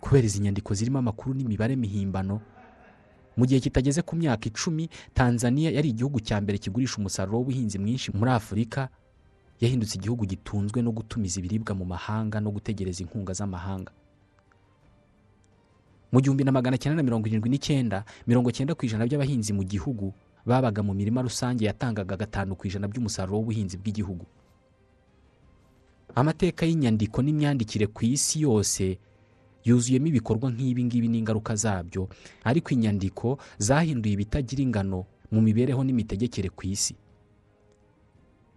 Kubera 0.00 0.26
izi 0.26 0.40
nyandiko 0.40 0.70
zirimo 0.74 0.98
amakuru 1.02 1.34
n'imibare 1.34 1.76
mihimbano 1.76 2.40
mu 3.36 3.44
gihe 3.46 3.60
kitageze 3.60 4.00
ku 4.02 4.16
myaka 4.16 4.48
icumi 4.48 4.88
tanzania 5.14 5.68
yari 5.70 5.88
igihugu 5.92 6.20
cya 6.24 6.40
mbere 6.40 6.56
kigurisha 6.58 6.96
umusaruro 6.96 7.36
w'ubuhinzi 7.42 7.76
mwinshi 7.78 8.08
muri 8.16 8.30
afurika 8.32 8.88
yahindutse 9.60 9.96
igihugu 9.98 10.26
gitunzwe 10.26 10.82
no 10.82 10.92
gutumiza 10.92 11.40
ibiribwa 11.40 11.74
mu 11.74 11.84
mahanga 11.84 12.40
no 12.40 12.50
gutegereza 12.50 13.00
inkunga 13.04 13.32
z'amahanga. 13.32 13.92
Mu 16.12 16.20
gihumbi 16.20 16.44
na 16.44 16.52
magana 16.52 16.78
cyenda 16.78 16.96
na 16.96 17.02
mirongo 17.02 17.26
irindwi 17.28 17.50
n'icyenda 17.50 18.04
mirongo 18.26 18.50
cyenda 18.54 18.74
ku 18.74 18.86
ijana 18.86 19.04
by'abahinzi 19.06 19.52
mu 19.52 19.64
gihugu 19.64 20.14
babaga 20.46 20.82
mu 20.82 20.94
mirima 20.94 21.22
rusange 21.22 21.64
yatangaga 21.66 22.16
gatanu 22.16 22.54
ku 22.56 22.66
ijana 22.70 22.86
by'umusaruro 22.88 23.36
w'ubuhinzi 23.42 23.76
bw'igihugu. 23.76 24.24
Amateka 26.14 26.64
y'inyandiko 26.66 27.20
n'imyandikire 27.22 27.86
ku 27.90 28.04
isi 28.06 28.40
yose 28.46 28.96
yuzuyemo 29.66 30.06
ibikorwa 30.06 30.48
nk'ibi 30.54 30.84
ngibi 30.86 31.08
n'ingaruka 31.10 31.52
zabyo 31.58 32.08
ariko 32.46 32.70
inyandiko 32.70 33.36
zahinduye 33.58 34.14
ibitagira 34.14 34.62
ingano 34.62 35.04
mu 35.32 35.40
mibereho 35.42 35.82
n'imitegekere 35.84 36.48
ku 36.54 36.62
isi. 36.70 36.94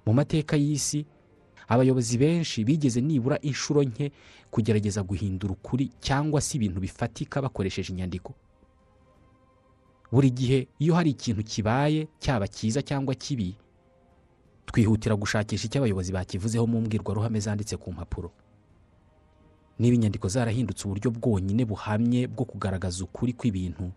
Mu 0.09 0.13
mateka 0.17 0.57
y'isi 0.57 1.05
abayobozi 1.69 2.17
benshi 2.17 2.63
bigeze 2.65 2.97
nibura 3.01 3.37
inshuro 3.45 3.83
nke 3.85 4.11
kugerageza 4.51 5.03
guhindura 5.05 5.53
ukuri 5.53 5.91
cyangwa 6.01 6.41
se 6.41 6.57
ibintu 6.57 6.79
bifatika 6.81 7.41
bakoresheje 7.41 7.93
inyandiko. 7.93 8.33
Buri 10.11 10.31
gihe 10.33 10.67
iyo 10.81 10.95
hari 10.97 11.09
ikintu 11.13 11.43
kibaye 11.45 12.07
cyaba 12.19 12.47
cyiza 12.49 12.81
cyangwa 12.81 13.13
kibi 13.15 13.53
twihutira 14.65 15.13
gushakisha 15.15 15.65
icyo 15.69 15.77
abayobozi 15.79 16.09
bakivuzeho 16.11 16.65
mu 16.67 16.81
mbwirwaruhame 16.81 17.37
zanditse 17.39 17.77
ku 17.77 17.93
mpapuro. 17.93 18.31
Niba 19.79 19.93
inyandiko 19.95 20.25
zarahindutse 20.27 20.85
uburyo 20.89 21.11
bwonyine 21.13 21.65
buhamye 21.69 22.25
bwo 22.27 22.45
kugaragaza 22.49 23.03
ukuri 23.05 23.33
kw'ibintu 23.37 23.91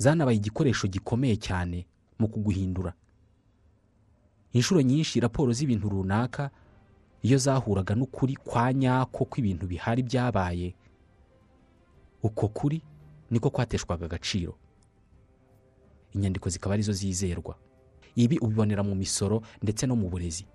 zanabaye 0.00 0.36
igikoresho 0.40 0.88
gikomeye 0.88 1.36
cyane 1.36 1.84
mu 2.18 2.28
kuguhindura. 2.32 2.92
Inshuro 4.52 4.80
nyinshi 4.82 5.20
raporo 5.20 5.52
z'ibintu 5.52 5.88
runaka 5.88 6.50
iyo 7.22 7.38
zahuraga 7.38 7.94
n'ukuri 7.94 8.36
kwa 8.36 8.72
nyako 8.72 9.24
kw'ibintu 9.24 9.66
bihari 9.66 10.02
byabaye. 10.02 10.74
Uko 12.22 12.48
kuri 12.48 12.82
niko 13.30 13.50
kwateshwaga 13.50 14.04
agaciro. 14.06 14.54
Inyandiko 16.14 16.48
zikaba 16.48 16.74
ari 16.74 16.82
zo 16.82 16.92
zizerwa. 16.92 17.56
Ibi 18.16 18.38
ubibonera 18.38 18.82
mu 18.82 18.94
misoro 18.94 19.42
ndetse 19.62 19.86
no 19.86 19.96
mu 19.96 20.08
burezi. 20.08 20.46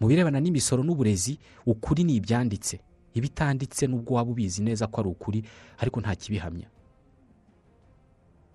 Mu 0.00 0.08
birebana 0.08 0.40
n'imisoro 0.40 0.82
n'uburezi 0.82 1.38
ukuri 1.66 2.04
ni 2.04 2.14
ibyanditse. 2.18 2.80
Ibitanditse 3.14 3.86
n'ubwo 3.86 4.14
waba 4.14 4.30
ubizi 4.30 4.62
neza 4.62 4.86
ko 4.86 5.00
ari 5.00 5.08
ukuri 5.10 5.44
ariko 5.78 6.00
nta 6.00 6.14
kibihamya. 6.16 6.66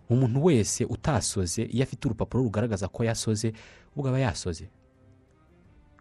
Umuntu 0.09 0.43
wese 0.45 0.85
utasoze 0.85 1.63
iyo 1.67 1.83
afite 1.83 2.05
urupapuro 2.07 2.43
rugaragaza 2.43 2.87
ko 2.87 3.03
yasoze 3.03 3.53
ubwo 3.95 4.07
aba 4.09 4.19
yasoze. 4.19 4.69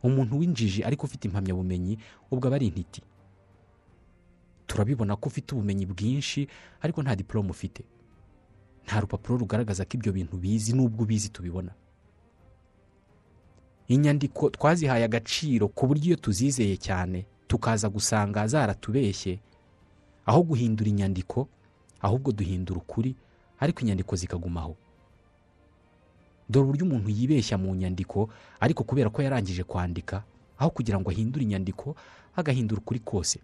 Umuntu 0.03 0.39
w'injiji 0.39 0.85
ariko 0.85 1.07
ufite 1.07 1.25
impamyabumenyi 1.29 1.99
ubwo 2.31 2.47
aba 2.47 2.57
ari 2.57 2.67
intiti. 2.71 3.03
Turabibona 4.67 5.17
ko 5.17 5.27
ufite 5.29 5.55
ubumenyi 5.55 5.87
bwinshi 5.87 6.47
ariko 6.81 7.03
nta 7.03 7.17
diporome 7.17 7.51
ufite. 7.51 7.83
Nta 8.87 9.01
rupapuro 9.01 9.39
rugaragaza 9.43 9.83
ko 9.85 9.93
ibyo 9.99 10.13
bintu 10.13 10.37
bizi 10.39 10.73
n'ubwo 10.73 11.03
ubizi 11.03 11.29
tubibona. 11.35 11.73
Inyandiko 13.89 14.51
twazihaye 14.51 15.05
agaciro 15.05 15.69
ku 15.69 15.87
buryo 15.87 16.05
iyo 16.07 16.17
tuzizeye 16.17 16.77
cyane 16.77 17.27
tukaza 17.47 17.89
gusanga 17.89 18.47
zaratubeshye. 18.47 19.39
Aho 20.27 20.43
guhindura 20.43 20.91
inyandiko 20.91 21.49
ahubwo 22.03 22.33
duhindura 22.35 22.79
ukuri 22.83 23.15
ariko 23.61 23.81
inyandiko 23.81 24.17
zikagumaho. 24.17 24.77
Dore 26.49 26.65
uburyo 26.65 26.85
umuntu 26.87 27.09
yibeshya 27.11 27.59
mu 27.59 27.75
nyandiko 27.75 28.29
ariko 28.61 28.85
kubera 28.85 29.11
ko 29.11 29.23
yarangije 29.23 29.63
kwandika 29.67 30.23
aho 30.59 30.71
kugira 30.71 31.01
ngo 31.01 31.11
ahindure 31.11 31.43
inyandiko 31.45 31.97
agahindura 32.37 32.81
ukuri 32.81 33.01
kose. 33.01 33.39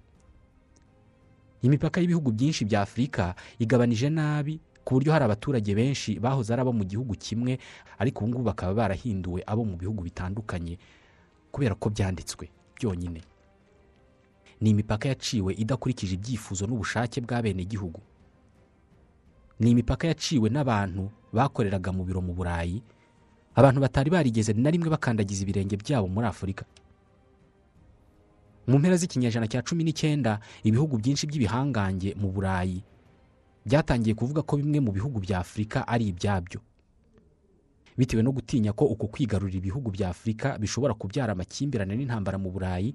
Imipaka 1.62 2.00
y'ibihugu 2.00 2.30
byinshi 2.32 2.64
bya 2.64 2.82
afurika 2.82 3.34
igabanije 3.58 4.10
nabi 4.10 4.60
ku 4.84 4.94
buryo 4.98 5.12
hari 5.12 5.24
abaturage 5.24 5.74
benshi 5.74 6.18
bahoze 6.18 6.50
ari 6.52 6.62
abo 6.62 6.72
mu 6.74 6.84
gihugu 6.84 7.14
kimwe 7.14 7.58
ariko 7.98 8.24
ubu 8.24 8.28
ngubu 8.28 8.44
bakaba 8.50 8.74
barahinduwe 8.74 9.42
abo 9.46 9.62
mu 9.64 9.76
bihugu 9.78 10.02
bitandukanye 10.02 10.78
kubera 11.54 11.74
ko 11.78 11.90
byanditswe 11.90 12.50
byonyine. 12.76 13.22
Ni 14.60 14.70
imipaka 14.74 15.08
yaciwe 15.10 15.54
idakurikije 15.54 16.14
ibyifuzo 16.18 16.66
n'ubushake 16.66 17.20
bwa 17.22 17.42
bene 17.42 17.62
igihugu 17.62 18.00
ni 19.62 19.70
imipaka 19.70 20.08
yaciwe 20.10 20.50
n'abantu 20.50 21.10
bakoreraga 21.32 21.92
mu 21.94 22.02
biro 22.04 22.18
mu 22.20 22.34
burayi. 22.34 22.82
Abantu 23.54 23.80
batari 23.80 24.10
barigeze 24.10 24.52
na 24.58 24.70
rimwe 24.70 24.90
bakandagiza 24.90 25.42
ibirenge 25.46 25.76
byabo 25.78 26.08
muri 26.08 26.26
afurika. 26.26 26.64
Mu 28.66 28.78
mpera 28.78 28.96
z'ikinyejana 28.96 29.46
cya 29.46 29.62
cumi 29.62 29.84
n'icyenda 29.84 30.40
ibihugu 30.64 30.96
byinshi 30.98 31.26
by'ibihangange 31.26 32.14
mu 32.18 32.30
burayi 32.32 32.82
byatangiye 33.66 34.14
kuvuga 34.14 34.42
ko 34.42 34.56
bimwe 34.58 34.80
mu 34.80 34.90
bihugu 34.92 35.20
bya 35.22 35.38
afurika 35.42 35.86
ari 35.88 36.08
ibyabyo. 36.10 36.60
Bitewe 37.98 38.22
no 38.22 38.32
gutinya 38.32 38.72
ko 38.72 38.84
uko 38.88 39.06
kwigarurira 39.12 39.58
ibihugu 39.58 39.90
bya 39.92 40.08
afurika 40.10 40.58
bishobora 40.58 40.94
kubyara 40.94 41.32
amakimbirane 41.36 41.92
n'intambara 41.96 42.38
mu 42.40 42.50
burayi 42.50 42.94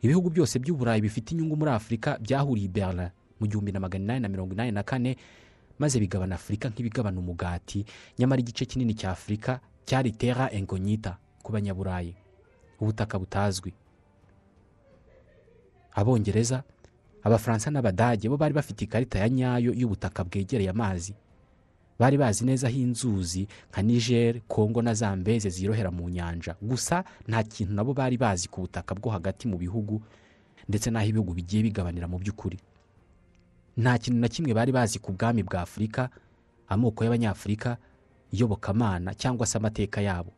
ibihugu 0.00 0.30
byose 0.30 0.56
by'uburayi 0.62 1.00
bifite 1.02 1.32
inyungu 1.34 1.56
muri 1.58 1.70
afurika 1.74 2.16
byahuriye 2.22 2.66
i 2.66 2.70
berlin 2.70 3.10
mu 3.40 3.44
gihumbi 3.50 3.72
na 3.72 3.80
magana 3.80 4.04
inani 4.04 4.20
na 4.22 4.28
mirongo 4.28 4.52
inani 4.54 4.72
na 4.72 4.82
kane 4.86 5.16
maze 5.80 5.96
bigabana 6.00 6.34
afurika 6.36 6.68
nk'ibigabana 6.68 7.16
umugati. 7.20 7.84
Nyamara 8.18 8.40
igice 8.44 8.64
kinini 8.68 8.94
cya 8.94 9.10
afurika 9.16 9.60
cyari 9.88 10.12
tera 10.12 10.52
engonyita 10.52 11.16
ku 11.42 11.52
banyaburayi. 11.52 12.14
Ubutaka 12.80 13.18
butazwi. 13.18 13.72
Abongereza 15.92 16.62
abafaransa 17.24 17.70
n'abadage 17.70 18.28
bo 18.28 18.36
bari 18.36 18.54
bafite 18.54 18.84
ikarita 18.84 19.18
ya 19.18 19.28
nyayo 19.28 19.72
y'ubutaka 19.74 20.24
bwegereye 20.24 20.70
amazi. 20.70 21.14
Bari 21.98 22.16
bazi 22.16 22.44
neza 22.44 22.68
aho 22.68 22.76
inzuzi 22.78 23.48
nka 23.70 23.82
niger 23.82 24.40
kongo 24.48 24.82
na 24.82 24.94
zambeze 24.94 25.48
zirohera 25.50 25.90
mu 25.90 26.08
nyanja. 26.08 26.56
Gusa 26.62 27.04
nta 27.28 27.42
kintu 27.42 27.72
nabo 27.74 27.92
bari 27.94 28.16
bazi 28.16 28.48
ku 28.48 28.60
butaka 28.64 28.94
bwo 28.94 29.10
hagati 29.12 29.48
mu 29.48 29.56
bihugu 29.60 30.00
ndetse 30.68 30.88
n'aho 30.90 31.08
ibihugu 31.12 31.32
bigiye 31.36 31.62
bigabanira 31.68 32.08
mu 32.08 32.16
by'ukuri. 32.18 32.56
Nta 33.76 33.98
kintu 33.98 34.20
na 34.20 34.28
kimwe 34.28 34.54
bari 34.54 34.72
bazi 34.72 34.98
ku 34.98 35.12
bwami 35.12 35.42
bwa 35.42 35.60
afurika 35.62 36.08
amoko 36.68 37.04
y'abanyafurika 37.04 37.76
iyobokamana 38.32 39.14
cyangwa 39.14 39.46
se 39.46 39.58
amateka 39.58 40.00
yabo. 40.00 40.32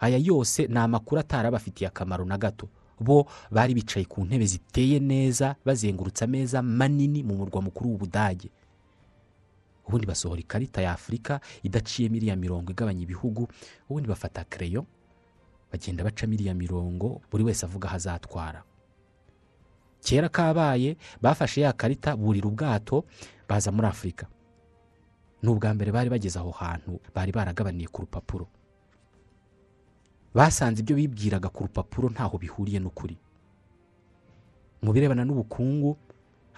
Aya 0.00 0.18
yose 0.18 0.66
ni 0.66 0.78
amakuru 0.78 1.20
atarabafitiye 1.20 1.88
akamaro 1.88 2.24
na 2.24 2.38
gato. 2.38 2.68
Bo 3.00 3.26
bari 3.50 3.74
bicaye 3.74 4.04
ku 4.06 4.24
ntebe 4.24 4.46
ziteye 4.46 4.98
neza 5.00 5.56
bazengurutse 5.64 6.24
ameza 6.24 6.62
manini 6.62 7.22
mu 7.22 7.34
murwa 7.34 7.62
mukuru 7.62 7.90
w'ubudage. 7.90 8.50
Ubundi 9.88 10.06
basohora 10.06 10.40
ikarita 10.40 10.82
ya 10.82 10.92
afurika 10.92 11.40
idaciyemo 11.62 12.16
iriya 12.16 12.36
mirongo 12.36 12.70
igabanya 12.72 13.02
ibihugu 13.02 13.48
ubundi 13.90 14.08
bafata 14.08 14.44
kereyo 14.44 14.86
bagenda 15.72 16.04
bacamo 16.04 16.32
iriya 16.34 16.54
mirongo 16.54 17.20
buri 17.30 17.44
wese 17.44 17.66
avuga 17.66 17.88
aho 17.88 17.96
azatwara. 17.96 18.62
Kera 20.04 20.28
kabaye 20.28 20.96
bafashe 21.22 21.60
ya 21.64 21.72
karita 21.72 22.12
burira 22.16 22.46
ubwato 22.48 23.04
baza 23.48 23.72
muri 23.72 23.88
afurika 23.88 24.26
ni 25.42 25.48
ubwa 25.50 25.74
mbere 25.74 25.92
bari 25.92 26.08
bageze 26.12 26.38
aho 26.38 26.50
hantu 26.52 27.00
bari 27.14 27.32
baragabaniye 27.32 27.88
ku 27.88 28.00
rupapuro. 28.04 28.46
Basanze 30.34 30.80
ibyo 30.82 30.96
bibwiraga 30.96 31.48
ku 31.48 31.62
rupapuro 31.68 32.08
ntaho 32.10 32.38
bihuriye 32.38 32.78
n'ukuri. 32.80 33.16
Mu 34.82 34.90
birebana 34.92 35.24
n'ubukungu 35.24 35.96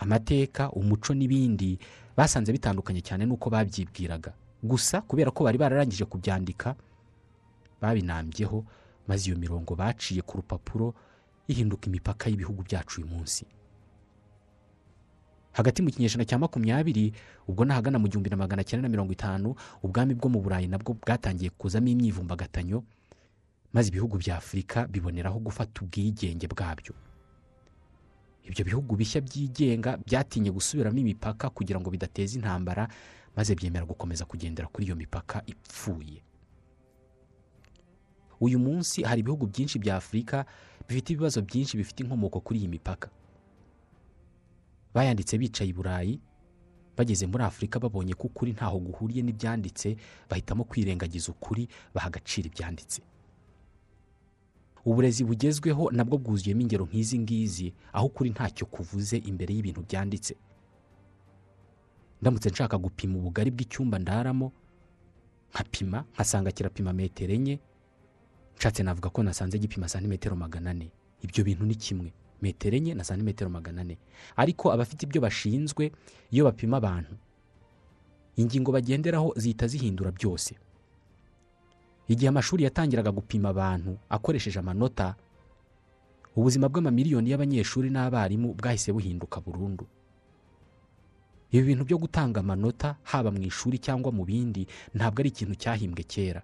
amateka 0.01 0.71
umuco 0.73 1.13
n'ibindi 1.15 1.79
basanze 2.17 2.53
bitandukanye 2.53 3.01
cyane 3.05 3.27
n'uko 3.27 3.51
babyibwiraga. 3.51 4.33
Gusa 4.63 5.01
kubera 5.05 5.31
ko 5.31 5.45
bari 5.45 5.59
bararangije 5.59 6.05
kubyandika 6.09 6.75
babinambyeho 7.83 8.65
maze 9.09 9.29
iyo 9.31 9.37
mirongo 9.39 9.75
baciye 9.77 10.23
ku 10.25 10.37
rupapuro 10.41 10.95
ihinduka 11.49 11.87
imipaka 11.87 12.31
y'ibihugu 12.31 12.63
byacu 12.63 13.01
uyu 13.01 13.09
munsi. 13.11 13.47
Hagati 15.53 15.83
mu 15.83 15.91
kinyejana 15.91 16.25
cya 16.29 16.39
makumyabiri 16.39 17.13
ubwo 17.49 17.65
nahagana 17.65 17.99
mu 17.99 18.09
gihumbi 18.09 18.31
na 18.31 18.37
magana 18.37 18.65
cyenda 18.65 18.83
na 18.85 18.93
mirongo 18.93 19.13
itanu 19.17 19.55
ubwami 19.83 20.13
bwo 20.15 20.29
mu 20.29 20.41
burayi 20.45 20.69
nabwo 20.69 20.93
bwatangiye 21.01 21.51
kuzamo 21.57 21.89
imyivumbagatanyo 21.89 22.85
maze 23.73 23.89
ibihugu 23.89 24.19
bya 24.21 24.37
afurika 24.37 24.85
biboneraho 24.87 25.39
gufata 25.41 25.81
ubwigenge 25.81 26.45
bwabyo. 26.49 26.93
Ibyo 28.45 28.63
bihugu 28.65 28.97
bishya 29.01 29.21
byigenga 29.25 29.97
byatinye 29.97 30.51
gusubiramo 30.53 30.99
imipaka 31.01 31.49
kugira 31.51 31.81
ngo 31.81 31.89
bidateza 31.91 32.37
intambara 32.37 32.85
maze 33.37 33.55
byemera 33.57 33.85
gukomeza 33.89 34.25
kugendera 34.29 34.69
kuri 34.69 34.87
iyo 34.87 34.97
mipaka 34.97 35.41
ipfuye. 35.49 36.21
Uyu 38.41 38.59
munsi 38.61 39.03
hari 39.03 39.21
ibihugu 39.25 39.47
byinshi 39.49 39.79
bya 39.81 39.97
afurika 39.97 40.45
bifite 40.89 41.13
ibibazo 41.13 41.43
byinshi 41.43 41.77
bifite 41.77 42.01
inkomoko 42.03 42.41
kuri 42.41 42.59
iyi 42.59 42.69
mipaka. 42.69 43.09
Bayanditse 44.95 45.39
bicaye 45.39 45.71
i 45.71 45.73
burayi 45.73 46.21
bageze 46.97 47.27
muri 47.27 47.45
afurika 47.45 47.77
babonye 47.81 48.15
ko 48.15 48.27
ukuri 48.33 48.53
ntaho 48.57 48.79
guhuriye 48.81 49.23
n'ibyanditse 49.23 49.97
bahitamo 50.31 50.65
kwirengagiza 50.65 51.33
ukuri 51.33 51.69
baha 51.95 52.07
agaciro 52.09 52.47
ibyanditse. 52.49 53.03
Uburezi 54.87 55.25
bugezweho 55.27 55.91
nabwo 55.91 56.17
bwuzuyemo 56.19 56.61
ingero 56.63 56.85
nk'izi 56.87 57.19
ngizi 57.19 57.75
aho 57.93 58.07
ukuri 58.07 58.31
ntacyo 58.31 58.67
kuvuze 58.67 59.17
imbere 59.19 59.51
y'ibintu 59.55 59.83
byanditse. 59.83 60.37
Ndamutse 62.23 62.49
nshaka 62.51 62.79
gupima 62.79 63.19
ubugari 63.19 63.51
bw'icyumba 63.51 63.99
ndaramo 63.99 64.53
nkapima 65.53 66.05
nkasanga 66.15 66.51
kirapima 66.55 66.93
metero 66.97 67.33
enye 67.35 67.59
nshatse 68.57 68.83
navuga 68.83 69.11
ko 69.11 69.23
nasanze 69.23 69.59
gipima 69.59 69.89
santimetero 69.89 70.37
magana 70.37 70.71
ane. 70.71 70.91
Ibyo 71.23 71.45
bintu 71.45 71.65
ni 71.65 71.75
kimwe. 71.75 72.13
Metero 72.43 72.77
enye 72.77 72.95
na 72.95 73.05
santimetero 73.05 73.51
magana 73.51 73.81
ane. 73.81 73.99
Ariko 74.37 74.73
abafite 74.73 75.03
ibyo 75.07 75.21
bashinzwe 75.21 75.93
iyo 76.31 76.45
bapima 76.45 76.77
abantu 76.77 77.15
ingingo 78.37 78.73
bagenderaho 78.73 79.33
zihita 79.37 79.67
zihindura 79.67 80.13
byose. 80.13 80.55
Igihe 82.09 82.29
amashuri 82.29 82.65
yatangiraga 82.65 83.11
gupima 83.11 83.49
abantu 83.49 83.97
akoresheje 84.09 84.59
amanota 84.61 85.17
ubuzima 86.37 86.69
bw'amamiliyoni 86.69 87.31
y'abanyeshuri 87.33 87.89
n'abarimu 87.91 88.53
bwahise 88.55 88.93
buhinduka 88.93 89.41
burundu. 89.41 89.87
Ibi 91.51 91.63
bintu 91.67 91.85
byo 91.89 91.97
gutanga 91.99 92.41
amanota 92.45 92.97
haba 93.09 93.31
mu 93.33 93.41
ishuri 93.43 93.79
cyangwa 93.81 94.13
mu 94.13 94.25
bindi 94.29 94.67
ntabwo 94.95 95.21
ari 95.25 95.29
ikintu 95.33 95.55
cyahimbwe 95.57 96.03
kera. 96.05 96.43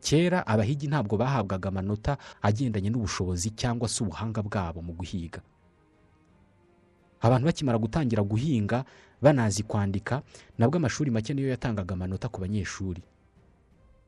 Kera 0.00 0.46
abahigi 0.46 0.86
ntabwo 0.88 1.16
bahabwaga 1.16 1.68
amanota 1.68 2.18
agendanye 2.42 2.90
n'ubushobozi 2.90 3.50
cyangwa 3.54 3.88
se 3.88 4.02
ubuhanga 4.04 4.42
bwabo 4.42 4.82
mu 4.82 4.92
guhiga. 4.92 5.40
Abantu 7.20 7.46
bakimara 7.46 7.78
gutangira 7.78 8.22
guhinga 8.22 8.84
banazi 9.22 9.62
kwandika 9.62 10.22
nabwo 10.58 10.76
amashuri 10.76 11.10
make 11.10 11.34
niyo 11.34 11.48
yatangaga 11.50 11.94
amanota 11.94 12.28
ku 12.28 12.40
banyeshuri. 12.40 13.02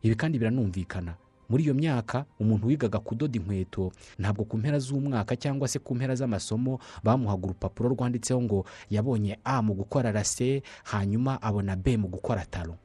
Ibi 0.03 0.15
kandi 0.15 0.39
biranumvikana. 0.39 1.15
Muri 1.51 1.65
iyo 1.67 1.75
myaka 1.75 2.25
umuntu 2.39 2.67
wigaga 2.71 2.99
kudoda 3.03 3.35
inkweto 3.35 3.91
ntabwo 4.19 4.45
ku 4.47 4.55
mpera 4.59 4.79
z'umwaka 4.79 5.35
cyangwa 5.37 5.67
se 5.69 5.79
ku 5.83 5.95
mpera 5.99 6.15
z'amasomo 6.15 6.79
bamuhaga 7.03 7.45
urupapuro 7.51 7.91
rwanditseho 7.91 8.39
ngo 8.43 8.59
yabonye 8.91 9.39
a 9.45 9.59
mu 9.63 9.75
gukora 9.75 10.13
rase 10.15 10.63
hanyuma 10.87 11.43
abona 11.43 11.75
b 11.77 11.99
mu 11.99 12.07
gukora 12.09 12.47
taro 12.47 12.79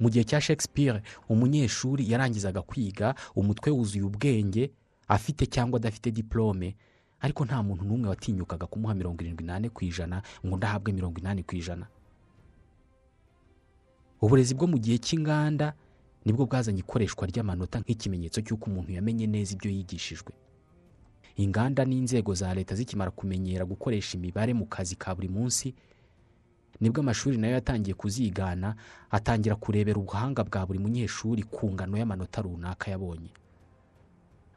mu 0.00 0.08
gihe 0.10 0.24
cya 0.24 0.40
shakespeare 0.40 1.02
umunyeshuri 1.28 2.10
yarangizaga 2.10 2.62
kwiga 2.62 3.14
umutwe 3.36 3.70
wuzuye 3.70 4.04
ubwenge 4.04 4.70
afite 5.08 5.46
cyangwa 5.46 5.76
adafite 5.80 6.10
diporome 6.10 6.76
ariko 7.20 7.44
nta 7.44 7.62
muntu 7.62 7.84
n'umwe 7.84 8.08
watinyukaga 8.08 8.66
kumuha 8.66 8.94
mirongo 8.94 9.20
irindwi 9.22 9.44
n'ane 9.44 9.68
ku 9.68 9.84
ijana 9.84 10.22
ngo 10.46 10.56
ndahabwe 10.56 10.92
mirongo 10.92 11.20
inani 11.20 11.42
ku 11.44 11.52
ijana. 11.56 11.86
Uburezi 14.20 14.54
bwo 14.54 14.66
mu 14.66 14.78
gihe 14.78 14.98
cy'inganda 14.98 15.72
ni 16.24 16.32
bwo 16.32 16.44
bwazanye 16.46 16.80
ikoreshwa 16.84 17.24
ry'amanota 17.28 17.80
nk'ikimenyetso 17.80 18.40
cy'uko 18.44 18.68
umuntu 18.70 18.92
yamenye 18.92 19.26
neza 19.26 19.52
ibyo 19.56 19.70
yigishijwe. 19.70 20.32
Inganda 21.36 21.84
n'inzego 21.84 22.34
za 22.34 22.52
leta 22.54 22.74
zikimara 22.76 23.10
kumenyera 23.10 23.64
gukoresha 23.64 24.16
imibare 24.20 24.52
mu 24.54 24.66
kazi 24.68 24.96
ka 24.96 25.14
buri 25.14 25.28
munsi 25.28 25.72
ni 26.80 26.90
bwo 26.90 27.00
amashuri 27.00 27.36
na 27.38 27.46
yo 27.48 27.54
yatangiye 27.60 27.94
kuzigana 27.94 28.74
atangira 29.10 29.56
kurebera 29.56 29.98
ubuhanga 30.00 30.44
bwa 30.44 30.66
buri 30.66 30.78
munyeshuri 30.78 31.42
ku 31.44 31.70
ngano 31.72 31.98
y'amanota 31.98 32.42
runaka 32.42 32.90
yabonye. 32.90 33.30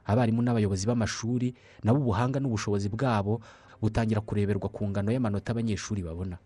Abarimu 0.06 0.42
n'abayobozi 0.42 0.88
b'amashuri 0.88 1.54
nabo 1.84 2.00
ubuhanga 2.00 2.40
n'ubushobozi 2.40 2.90
bwabo 2.90 3.42
butangira 3.82 4.22
kureberwa 4.24 4.70
ku 4.72 4.88
ngano 4.88 5.12
y'amanota 5.12 5.52
abanyeshuri 5.52 6.02
babona. 6.04 6.38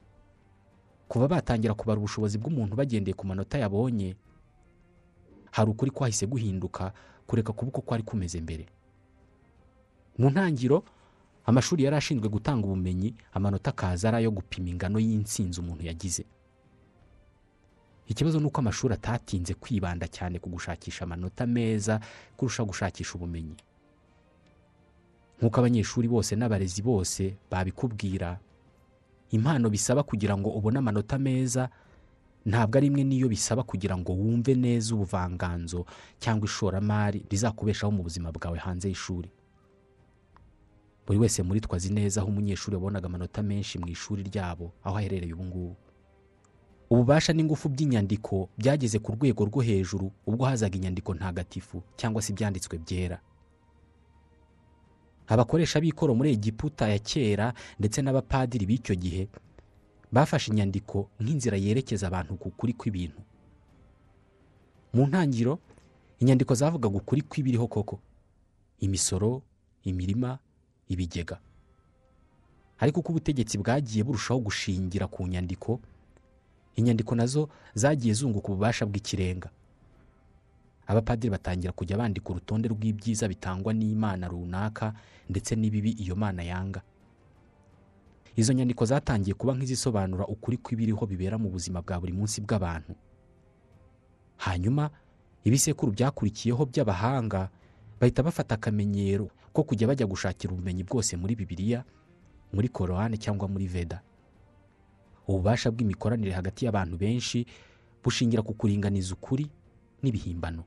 Kuva 1.07 1.27
batangira 1.27 1.73
kubara 1.73 1.99
ubushobozi 2.01 2.37
bw'umuntu 2.41 2.75
bagendeye 2.75 3.13
ku 3.13 3.25
manota 3.27 3.57
yabonye 3.61 4.15
hari 5.51 5.69
ukuri 5.71 5.91
kwahise 5.91 6.25
guhinduka 6.25 6.93
kureka 7.27 7.53
kuba 7.53 7.69
uko 7.69 7.81
kwari 7.81 8.03
kumeze 8.03 8.41
mbere. 8.41 8.65
Mu 10.17 10.29
ntangiro 10.29 10.83
amashuri 11.47 11.83
yari 11.83 11.95
ashinzwe 11.95 12.27
gutanga 12.29 12.67
ubumenyi 12.67 13.15
amanota 13.33 13.69
akaza 13.71 14.07
ari 14.11 14.17
ayo 14.17 14.31
gupima 14.31 14.69
ingano 14.69 14.99
y'insinzi 14.99 15.59
umuntu 15.59 15.83
yagize. 15.87 16.25
Ikibazo 18.07 18.39
ni 18.39 18.45
uko 18.45 18.59
amashuri 18.61 18.93
atatinze 18.93 19.53
kwibanda 19.53 20.07
cyane 20.07 20.39
ku 20.39 20.49
gushakisha 20.49 21.03
amanota 21.07 21.45
meza 21.47 21.99
kurusha 22.37 22.63
gushakisha 22.63 23.13
ubumenyi. 23.15 23.55
Nk'uko 25.39 25.59
abanyeshuri 25.59 26.07
bose 26.07 26.35
n'abarezi 26.35 26.81
bose 26.81 27.35
babikubwira 27.51 28.39
impano 29.31 29.69
bisaba 29.69 30.03
kugira 30.03 30.37
ngo 30.37 30.49
ubone 30.49 30.79
amanota 30.79 31.17
meza 31.19 31.69
ntabwo 32.47 32.77
ari 32.79 32.87
imwe 32.87 33.03
n'iyo 33.03 33.27
bisaba 33.27 33.63
kugira 33.63 33.95
ngo 33.99 34.11
wumve 34.15 34.55
neza 34.55 34.95
ubuvanganzo 34.95 35.85
cyangwa 36.19 36.45
ishoramari 36.47 37.23
rizakubeshaho 37.29 37.91
mu 37.91 38.03
buzima 38.07 38.31
bwawe 38.31 38.57
hanze 38.57 38.87
y'ishuri. 38.87 39.29
Buri 41.07 41.19
wese 41.19 41.43
muri 41.43 41.61
twe 41.63 41.75
azi 41.75 41.93
neza 41.93 42.21
aho 42.21 42.29
umunyeshuri 42.29 42.75
wabonaga 42.75 43.05
amanota 43.07 43.39
menshi 43.43 43.79
mu 43.79 43.87
ishuri 43.87 44.23
ryabo 44.27 44.71
aho 44.83 44.97
aherereye 44.97 45.33
ubu 45.33 45.45
ngubu. 45.45 45.75
Ububasha 46.89 47.33
n'ingufu 47.33 47.69
by'inyandiko 47.69 48.49
byageze 48.57 48.99
ku 48.99 49.11
rwego 49.15 49.45
rwo 49.45 49.61
hejuru 49.61 50.11
ubwo 50.27 50.45
hazaga 50.45 50.75
inyandiko 50.75 51.13
ntagatifu 51.15 51.83
cyangwa 51.99 52.21
se 52.21 52.31
ibyanditswe 52.31 52.77
byera. 52.77 53.19
Abakoresha 55.27 55.79
b'ikoro 55.81 56.15
muri 56.15 56.31
egiputa 56.31 56.87
ya 56.87 56.99
kera 56.99 57.53
ndetse 57.79 57.99
n'abapadiri 58.01 58.65
b'icyo 58.65 58.95
gihe 58.95 59.27
bafashe 60.11 60.51
inyandiko 60.51 61.09
nk'inzira 61.19 61.57
yerekeza 61.59 62.07
abantu 62.07 62.35
ku 62.39 62.51
kuri 62.55 62.73
kw'ibintu. 62.73 63.19
Mu 64.95 65.03
ntangiro 65.07 65.59
inyandiko 66.23 66.55
zavugaga 66.55 66.97
ukuri 66.97 67.21
kw'ibiriho 67.27 67.67
koko. 67.67 67.99
Imisoro 68.79 69.41
imirima 69.83 70.39
ibigega. 70.89 71.39
Ariko 72.79 72.99
uko 72.99 73.09
ubutegetsi 73.11 73.57
bwagiye 73.57 74.03
burushaho 74.03 74.39
gushingira 74.39 75.07
ku 75.07 75.27
nyandiko 75.27 75.79
inyandiko 76.77 77.15
na 77.15 77.25
zo 77.25 77.49
zagiye 77.73 78.13
zunguka 78.13 78.47
ububasha 78.53 78.85
bw'ikirenga. 78.85 79.49
Abapadiri 80.87 81.31
batangira 81.33 81.73
kujya 81.73 81.97
bandika 81.97 82.29
urutonde 82.29 82.69
rw'ibyiza 82.69 83.27
bitangwa 83.27 83.73
n'imana 83.73 84.27
runaka 84.29 84.93
ndetse 85.29 85.55
n'ibibi 85.57 85.91
iyo 85.99 86.15
mana 86.15 86.43
yanga. 86.45 86.81
Izo 88.37 88.53
nyandiko 88.53 88.85
zatangiye 88.85 89.33
kuba 89.33 89.57
nk'izisobanura 89.57 90.27
ukuri 90.29 90.57
kw'ibiriho 90.61 91.03
bibera 91.09 91.37
mu 91.41 91.49
buzima 91.49 91.81
bwa 91.81 91.97
buri 91.99 92.13
munsi 92.13 92.39
bw'abantu. 92.45 92.93
Hanyuma 94.37 94.89
ibisekuru 95.43 95.91
byakurikiyeho 95.97 96.61
by'abahanga 96.69 97.49
bahita 97.99 98.21
bafata 98.23 98.55
akamenyero 98.55 99.27
ko 99.57 99.63
kujya 99.65 99.87
bajya 99.89 100.05
gushakira 100.05 100.53
ubumenyi 100.53 100.83
bwose 100.85 101.17
muri 101.17 101.33
bibiliya 101.35 101.81
muri 102.53 102.69
korowani 102.69 103.17
cyangwa 103.17 103.49
muri 103.49 103.65
veda. 103.67 104.01
Ububasha 105.27 105.71
bw'imikoranire 105.73 106.29
hagati 106.31 106.65
y'abantu 106.69 106.93
benshi 106.97 107.41
bushingira 108.05 108.45
ku 108.45 108.53
kuringaniza 108.53 109.17
ukuri 109.17 109.49
n'ibihimbano. 110.05 110.61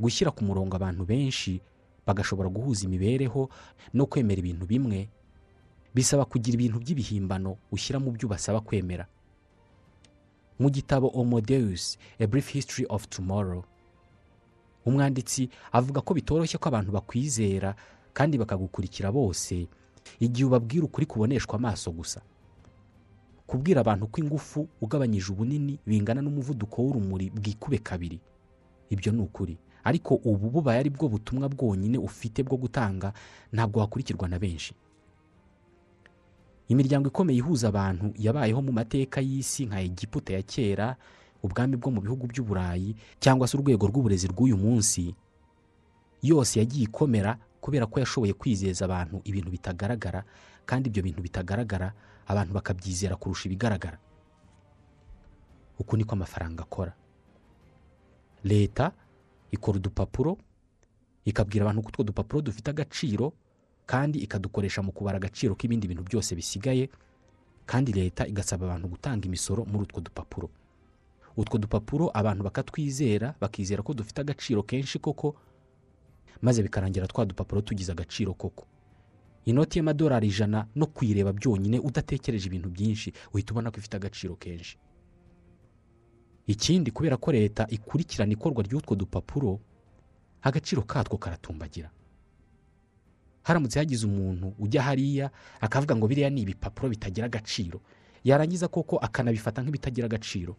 Gushyira 0.00 0.30
ku 0.32 0.48
murongo 0.48 0.76
abantu 0.80 1.04
benshi 1.04 1.60
bagashobora 2.08 2.48
guhuza 2.48 2.88
imibereho 2.88 3.48
no 3.92 4.06
kwemera 4.08 4.40
ibintu 4.40 4.64
bimwe 4.66 5.08
bisaba 5.94 6.24
kugira 6.24 6.54
ibintu 6.56 6.80
by'ibihimbano 6.80 7.56
ushyira 7.70 8.00
mu 8.00 8.10
byo 8.16 8.26
ubasaba 8.32 8.60
kwemera. 8.64 9.04
Mu 10.58 10.70
gitabo 10.72 11.12
omodeus 11.14 11.98
a 12.18 12.24
brief 12.26 12.48
history 12.48 12.86
of 12.88 13.06
tomorrow 13.12 13.60
umwanditsi 14.86 15.48
avuga 15.72 16.00
ko 16.00 16.14
bitoroshye 16.14 16.58
ko 16.58 16.68
abantu 16.68 16.92
bakwizera 16.92 17.74
kandi 18.12 18.38
bakagukurikira 18.38 19.12
bose 19.12 19.66
igihe 20.20 20.46
ubabwira 20.46 20.84
ukuri 20.84 21.06
kuboneshwa 21.06 21.54
amaso 21.58 21.90
gusa. 21.90 22.20
Kubwira 23.46 23.80
abantu 23.80 24.06
ko 24.08 24.16
ingufu 24.20 24.68
ugabanyije 24.80 25.32
ubunini 25.32 25.78
bingana 25.86 26.20
n'umuvuduko 26.22 26.82
w'urumuri 26.82 27.30
bwikube 27.30 27.78
kabiri. 27.78 28.20
Ibyo 28.90 29.12
ni 29.12 29.20
ukuri. 29.22 29.56
Ariko 29.84 30.14
ubu 30.24 30.48
bubaye 30.50 30.80
ari 30.80 30.90
bwo 30.90 31.08
butumwa 31.08 31.48
bwonyine 31.48 31.98
ufite 31.98 32.40
bwo 32.42 32.56
gutanga 32.56 33.12
ntabwo 33.52 33.80
wakurikirwa 33.80 34.28
na 34.28 34.38
benshi. 34.38 34.72
Imiryango 36.68 37.08
ikomeye 37.08 37.38
ihuza 37.38 37.68
abantu 37.68 38.12
yabayeho 38.18 38.62
mu 38.64 38.72
mateka 38.72 39.20
y'isi 39.20 39.66
nka 39.68 39.80
egiputa 39.84 40.32
ya 40.32 40.42
kera 40.42 40.96
ubwami 41.44 41.76
bwo 41.76 41.90
mu 41.92 42.00
bihugu 42.00 42.24
by'uburayi 42.26 42.96
cyangwa 43.20 43.44
se 43.48 43.56
urwego 43.56 43.84
rw'uburezi 43.86 44.26
rw'uyu 44.32 44.56
munsi 44.56 45.12
yose 46.24 46.56
yagiye 46.58 46.84
ikomera 46.88 47.36
kubera 47.60 47.84
ko 47.86 48.00
yashoboye 48.00 48.32
kwizeza 48.32 48.84
abantu 48.88 49.20
ibintu 49.28 49.50
bitagaragara 49.52 50.24
kandi 50.64 50.88
ibyo 50.88 51.02
bintu 51.04 51.20
bitagaragara 51.22 51.92
abantu 52.26 52.52
bakabyizera 52.56 53.16
kurusha 53.20 53.44
ibigaragara. 53.48 53.98
Uku 55.78 55.96
niko 55.96 56.12
amafaranga 56.16 56.62
akora. 56.64 56.92
Leta 58.44 58.92
ikora 59.52 59.76
udupapuro 59.78 60.38
ikabwira 61.24 61.64
abantu 61.64 61.82
ko 61.82 61.88
utwo 61.88 62.02
dupapuro 62.04 62.40
dufite 62.42 62.70
agaciro 62.70 63.32
kandi 63.86 64.18
ikadukoresha 64.24 64.82
mu 64.82 64.92
kubara 64.92 65.16
agaciro 65.16 65.54
k'ibindi 65.54 65.88
bintu 65.88 66.02
byose 66.04 66.32
bisigaye 66.36 66.88
kandi 67.66 67.92
leta 67.92 68.24
igasaba 68.28 68.64
abantu 68.66 68.88
gutanga 68.88 69.26
imisoro 69.26 69.64
muri 69.64 69.84
utwo 69.88 70.00
dupapuro. 70.00 70.48
Utwo 71.36 71.58
dupapuro 71.58 72.10
abantu 72.14 72.44
bakatwizera 72.44 73.34
bakizera 73.40 73.82
ko 73.82 73.94
dufite 73.94 74.20
agaciro 74.20 74.62
kenshi 74.62 74.98
koko 74.98 75.34
maze 76.42 76.62
bikarangira 76.62 77.06
twa 77.06 77.24
dupapuro 77.26 77.60
tugize 77.62 77.92
agaciro 77.92 78.34
koko. 78.34 78.66
Inoti 79.44 79.78
y'amadolari 79.78 80.28
ijana 80.28 80.66
no 80.74 80.86
kuyireba 80.86 81.32
byonyine 81.32 81.78
udatekereje 81.78 82.46
ibintu 82.48 82.68
byinshi 82.70 83.12
uhita 83.34 83.52
ubona 83.52 83.70
ko 83.70 83.78
ifite 83.78 83.96
agaciro 83.96 84.36
kenshi. 84.36 84.78
Ikindi 86.46 86.90
kubera 86.90 87.16
ko 87.16 87.32
leta 87.32 87.66
ikurikirana 87.68 88.32
ikorwa 88.32 88.62
ry'utwo 88.62 88.94
dupapuro 88.96 89.60
agaciro 90.42 90.82
katwo 90.82 91.18
karatumbagira. 91.18 91.90
Haramutse 93.42 93.78
hagize 93.78 94.06
umuntu 94.06 94.54
ujya 94.58 94.82
hariya 94.82 95.30
akavuga 95.60 95.96
ngo 95.96 96.08
biriya 96.08 96.30
ni 96.30 96.40
ibipapuro 96.42 96.88
bitagira 96.88 97.26
agaciro. 97.26 97.80
Yarangiza 98.24 98.68
koko 98.68 98.96
akanabifata 98.96 99.62
nk'ibitagira 99.62 100.04
agaciro. 100.06 100.56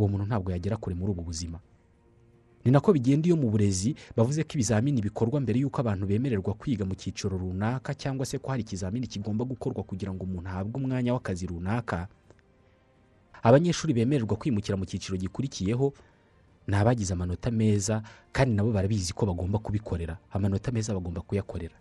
Uwo 0.00 0.08
muntu 0.08 0.24
ntabwo 0.26 0.48
yagera 0.52 0.76
kure 0.80 0.96
muri 0.96 1.12
ubu 1.12 1.22
buzima. 1.28 1.60
Ni 2.64 2.70
nako 2.72 2.92
bigenda 2.92 3.24
iyo 3.28 3.36
mu 3.36 3.48
burezi 3.50 3.94
bavuze 4.16 4.44
ko 4.44 4.52
ibizamini 4.56 5.00
bikorwa 5.00 5.40
mbere 5.40 5.60
y'uko 5.60 5.80
abantu 5.80 6.04
bemererwa 6.06 6.52
kwiga 6.56 6.84
mu 6.84 6.92
cyiciro 6.94 7.38
runaka 7.38 7.94
cyangwa 7.96 8.26
se 8.26 8.36
ko 8.38 8.50
hari 8.52 8.62
ikizamini 8.68 9.06
kigomba 9.08 9.44
gukorwa 9.48 9.80
kugira 9.82 10.12
ngo 10.12 10.24
umuntu 10.28 10.48
ahabwe 10.48 10.76
umwanya 10.80 11.12
w'akazi 11.16 11.46
runaka 11.48 12.08
abanyeshuri 13.42 13.92
bemererwa 13.96 14.36
kwimukira 14.36 14.76
mu 14.76 14.84
cyiciro 14.84 15.16
gikurikiyeho 15.16 15.92
ni 16.68 16.76
abagize 16.76 17.12
amanota 17.16 17.48
meza 17.50 18.02
kandi 18.32 18.54
nabo 18.54 18.72
barabizi 18.72 19.12
ko 19.16 19.26
bagomba 19.26 19.58
kubikorera. 19.58 20.18
Amanota 20.32 20.68
meza 20.72 20.92
bagomba 20.94 21.20
kuyakorera. 21.24 21.74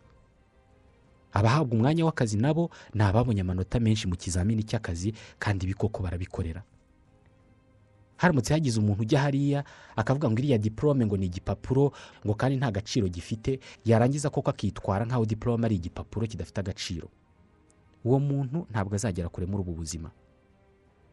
Abahabwa 1.36 1.76
umwanya 1.76 2.06
w'akazi 2.08 2.38
nabo 2.40 2.72
ni 2.96 3.04
ababonye 3.04 3.42
amanota 3.44 3.80
menshi 3.80 4.08
mu 4.08 4.16
kizamini 4.16 4.64
cy'akazi 4.64 5.14
kandi 5.40 5.66
ibi 5.68 5.74
koko 5.76 6.00
barabikorera. 6.04 6.64
Haramutse 8.20 8.52
hagize 8.54 8.76
umuntu 8.80 9.02
ujya 9.08 9.20
hariya 9.24 9.64
akavuga 9.96 10.28
ngo 10.30 10.40
iriya 10.44 10.58
diporome 10.60 11.06
ngo 11.08 11.16
ni 11.18 11.26
igipapuro 11.32 11.92
ngo 12.26 12.34
kandi 12.36 12.58
nta 12.60 12.72
gaciro 12.72 13.08
gifite 13.08 13.60
yarangiza 13.88 14.28
koko 14.30 14.50
akitwara 14.52 15.06
nk'aho 15.08 15.24
diporome 15.26 15.66
ari 15.66 15.76
igipapuro 15.80 16.28
kidafite 16.28 16.60
agaciro. 16.60 17.08
Uwo 18.04 18.20
muntu 18.20 18.68
ntabwo 18.72 18.96
azagera 18.96 19.30
kure 19.32 19.48
muri 19.48 19.62
ubu 19.64 19.74
buzima. 19.80 20.12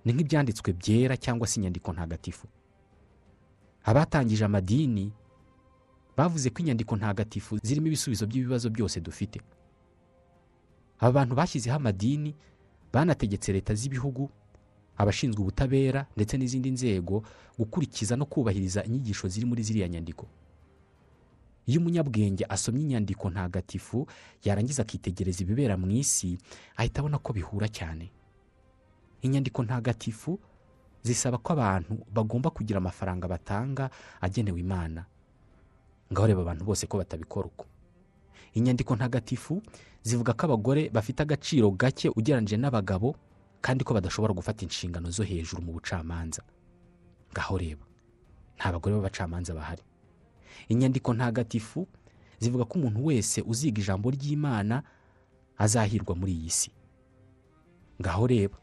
Ni 0.05 0.13
nk'ibyanditswe 0.13 0.73
byera 0.75 1.15
cyangwa 1.17 1.47
se 1.47 1.61
inyandiko 1.61 1.93
ntagatifu. 1.95 2.47
Abatangije 3.87 4.45
amadini 4.45 5.13
bavuze 6.17 6.51
ko 6.51 6.59
inyandiko 6.63 6.97
ntagatifu 6.97 7.59
zirimo 7.63 7.87
ibisubizo 7.87 8.27
by'ibibazo 8.27 8.71
byose 8.71 9.01
dufite. 9.01 9.39
Aba 10.99 11.13
bantu 11.13 11.35
bashyizeho 11.35 11.77
amadini 11.77 12.35
banategetse 12.93 13.53
leta 13.53 13.75
z'ibihugu 13.75 14.31
abashinzwe 14.97 15.41
ubutabera 15.43 16.07
ndetse 16.17 16.37
n'izindi 16.37 16.71
nzego 16.71 17.23
gukurikiza 17.59 18.17
no 18.17 18.25
kubahiriza 18.27 18.85
inyigisho 18.85 19.29
ziri 19.29 19.47
muri 19.47 19.63
ziriya 19.63 19.89
nyandiko. 19.89 20.27
Iyo 21.67 21.81
umunyabwenge 21.81 22.45
asomye 22.49 22.83
inyandiko 22.83 23.31
ntagatifu 23.31 24.07
yarangiza 24.45 24.83
akitegereza 24.83 25.43
ibibera 25.43 25.75
mu 25.77 25.91
isi 25.91 26.39
ahita 26.77 27.01
abona 27.03 27.19
ko 27.19 27.33
bihura 27.33 27.69
cyane. 27.69 28.07
Inyandiko 29.23 29.63
ntagatifu 29.67 30.39
zisaba 31.03 31.39
ko 31.39 31.53
abantu 31.59 31.99
bagomba 32.15 32.51
kugira 32.51 32.79
amafaranga 32.79 33.27
batanga 33.29 33.91
agenewe 34.21 34.61
imana. 34.61 35.05
Ngaho 36.13 36.27
reba 36.27 36.43
abantu 36.47 36.65
bose 36.65 36.87
ko 36.87 36.99
batabikora 37.03 37.47
uko. 37.51 37.67
Inyandiko 38.55 38.95
ntagatifu 38.97 39.63
zivuga 40.07 40.33
ko 40.39 40.47
abagore 40.47 40.87
bafite 40.91 41.19
agaciro 41.27 41.71
gake 41.75 42.09
ugereranyije 42.15 42.57
n'abagabo 42.63 43.17
kandi 43.61 43.85
ko 43.85 43.95
badashobora 43.95 44.35
gufata 44.35 44.63
inshingano 44.65 45.11
zo 45.11 45.23
hejuru 45.25 45.63
mu 45.63 45.73
bucamanza. 45.73 46.43
Ngaho 47.33 47.59
reba 47.59 47.85
nta 48.57 48.73
bagore 48.73 48.95
b'abacamanza 48.97 49.55
bahari. 49.55 49.83
Inyandiko 50.69 51.15
ntagatifu 51.15 51.87
zivuga 52.41 52.65
ko 52.65 52.79
umuntu 52.79 53.05
wese 53.05 53.43
uziga 53.43 53.81
ijambo 53.83 54.11
ry'imana 54.11 54.83
azahirwa 55.59 56.15
muri 56.17 56.33
iyi 56.33 56.51
si. 56.51 56.71
Ngaho 58.01 58.27
reba 58.27 58.57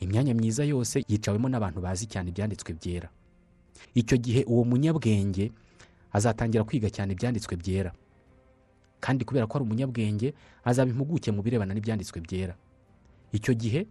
imyanya 0.00 0.34
myiza 0.34 0.64
yose 0.64 1.04
yicawemo 1.08 1.48
n'abantu 1.48 1.80
bazi 1.80 2.06
cyane 2.06 2.28
ibyanditswe 2.30 2.72
byera. 2.76 3.08
Icyo 3.94 4.16
gihe 4.18 4.44
uwo 4.44 4.64
munyabwenge 4.64 5.52
azatangira 6.12 6.64
kwiga 6.64 6.90
cyane 6.90 7.12
ibyanditswe 7.14 7.56
byera. 7.56 7.92
Kandi 9.00 9.24
kubera 9.24 9.46
ko 9.46 9.58
ari 9.58 9.64
umunyabwenge 9.64 10.34
azaba 10.64 10.90
impuguke 10.90 11.30
mu 11.32 11.42
birebana 11.42 11.74
n'ibyanditswe 11.74 12.18
byera. 12.20 12.54
Icyo 13.32 13.54
gihe 13.54 13.86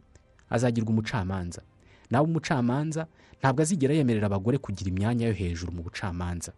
azagirwa 0.50 0.90
umucamanza. 0.92 1.62
Nawe 2.10 2.26
umucamanza 2.26 3.08
ntabwo 3.40 3.62
azigera 3.62 3.94
yemerera 3.94 4.26
abagore 4.28 4.58
kugira 4.58 4.90
imyanya 4.90 5.28
yo 5.28 5.34
hejuru 5.34 5.72
mu 5.72 5.82
bucamanza. 5.84 6.52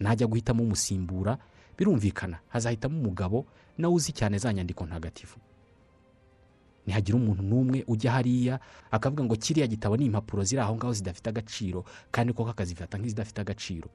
Najya 0.00 0.26
guhitamo 0.26 0.62
umusimbura 0.62 1.38
birumvikana 1.76 2.38
hazahitamo 2.48 2.98
umugabo 3.00 3.46
nawe 3.78 3.94
uzi 3.94 4.12
cyane 4.12 4.38
za 4.38 4.52
nyandiko 4.52 4.86
ntagatifu. 4.86 5.38
Ntihagira 6.86 7.16
umuntu 7.18 7.42
n'umwe 7.42 7.84
ujya 7.86 8.12
hariya 8.16 8.60
akavuga 8.90 9.24
ngo 9.24 9.36
kiriya 9.36 9.66
gitabo 9.66 9.96
ni 9.96 10.04
impapuro 10.08 10.40
ziri 10.44 10.60
aho 10.62 10.72
ngaho 10.76 10.92
zidafite 10.92 11.28
agaciro 11.28 11.84
kandi 12.10 12.32
koko 12.32 12.50
akazifata 12.50 12.96
nk'izidafite 12.98 13.38
agaciro. 13.44 13.88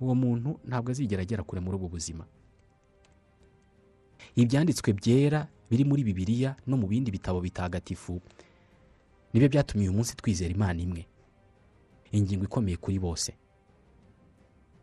Uwo 0.00 0.14
muntu 0.14 0.58
ntabwo 0.66 0.90
azigera 0.90 1.22
agera 1.22 1.42
kure 1.46 1.60
muri 1.60 1.76
ubu 1.78 1.88
buzima. 1.88 2.24
Ibyanditswe 4.42 4.92
byera 4.92 5.46
biri 5.70 5.84
muri 5.84 6.04
bibiliya 6.06 6.54
no 6.66 6.76
mu 6.78 6.86
bindi 6.86 7.10
bitabo 7.10 7.40
bitagatifu. 7.42 8.20
Nibyo 9.32 9.48
byatumye 9.48 9.84
uyu 9.88 9.96
munsi 9.96 10.16
twizera 10.16 10.54
imana 10.54 10.78
imwe. 10.82 11.02
Ingingo 12.12 12.44
ikomeye 12.46 12.76
kuri 12.78 12.98
bose. 12.98 13.34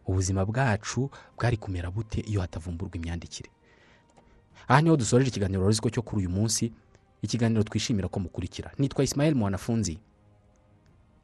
Ubuzima 0.05 0.45
bwacu 0.45 1.09
bwari 1.37 1.57
kumera 1.57 1.89
bute 1.91 2.21
iyo 2.21 2.41
hatavumburwa 2.41 2.95
imyandikire? 2.95 3.49
Aha 4.67 4.81
ni 4.81 4.89
ho 4.89 4.97
dusoreje 4.97 5.29
ikiganiro 5.29 5.65
ko 5.81 5.89
cyo 5.89 6.01
kuri 6.01 6.25
uyu 6.25 6.29
munsi 6.29 6.71
ikiganiro 7.21 7.63
twishimira 7.63 8.07
ko 8.07 8.19
mukurikira. 8.19 8.71
Nitwa 8.77 9.03
isimayeli 9.03 9.35
mwanafunzi. 9.39 9.97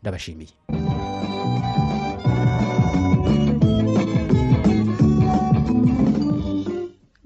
Ndabashimiye. 0.02 0.50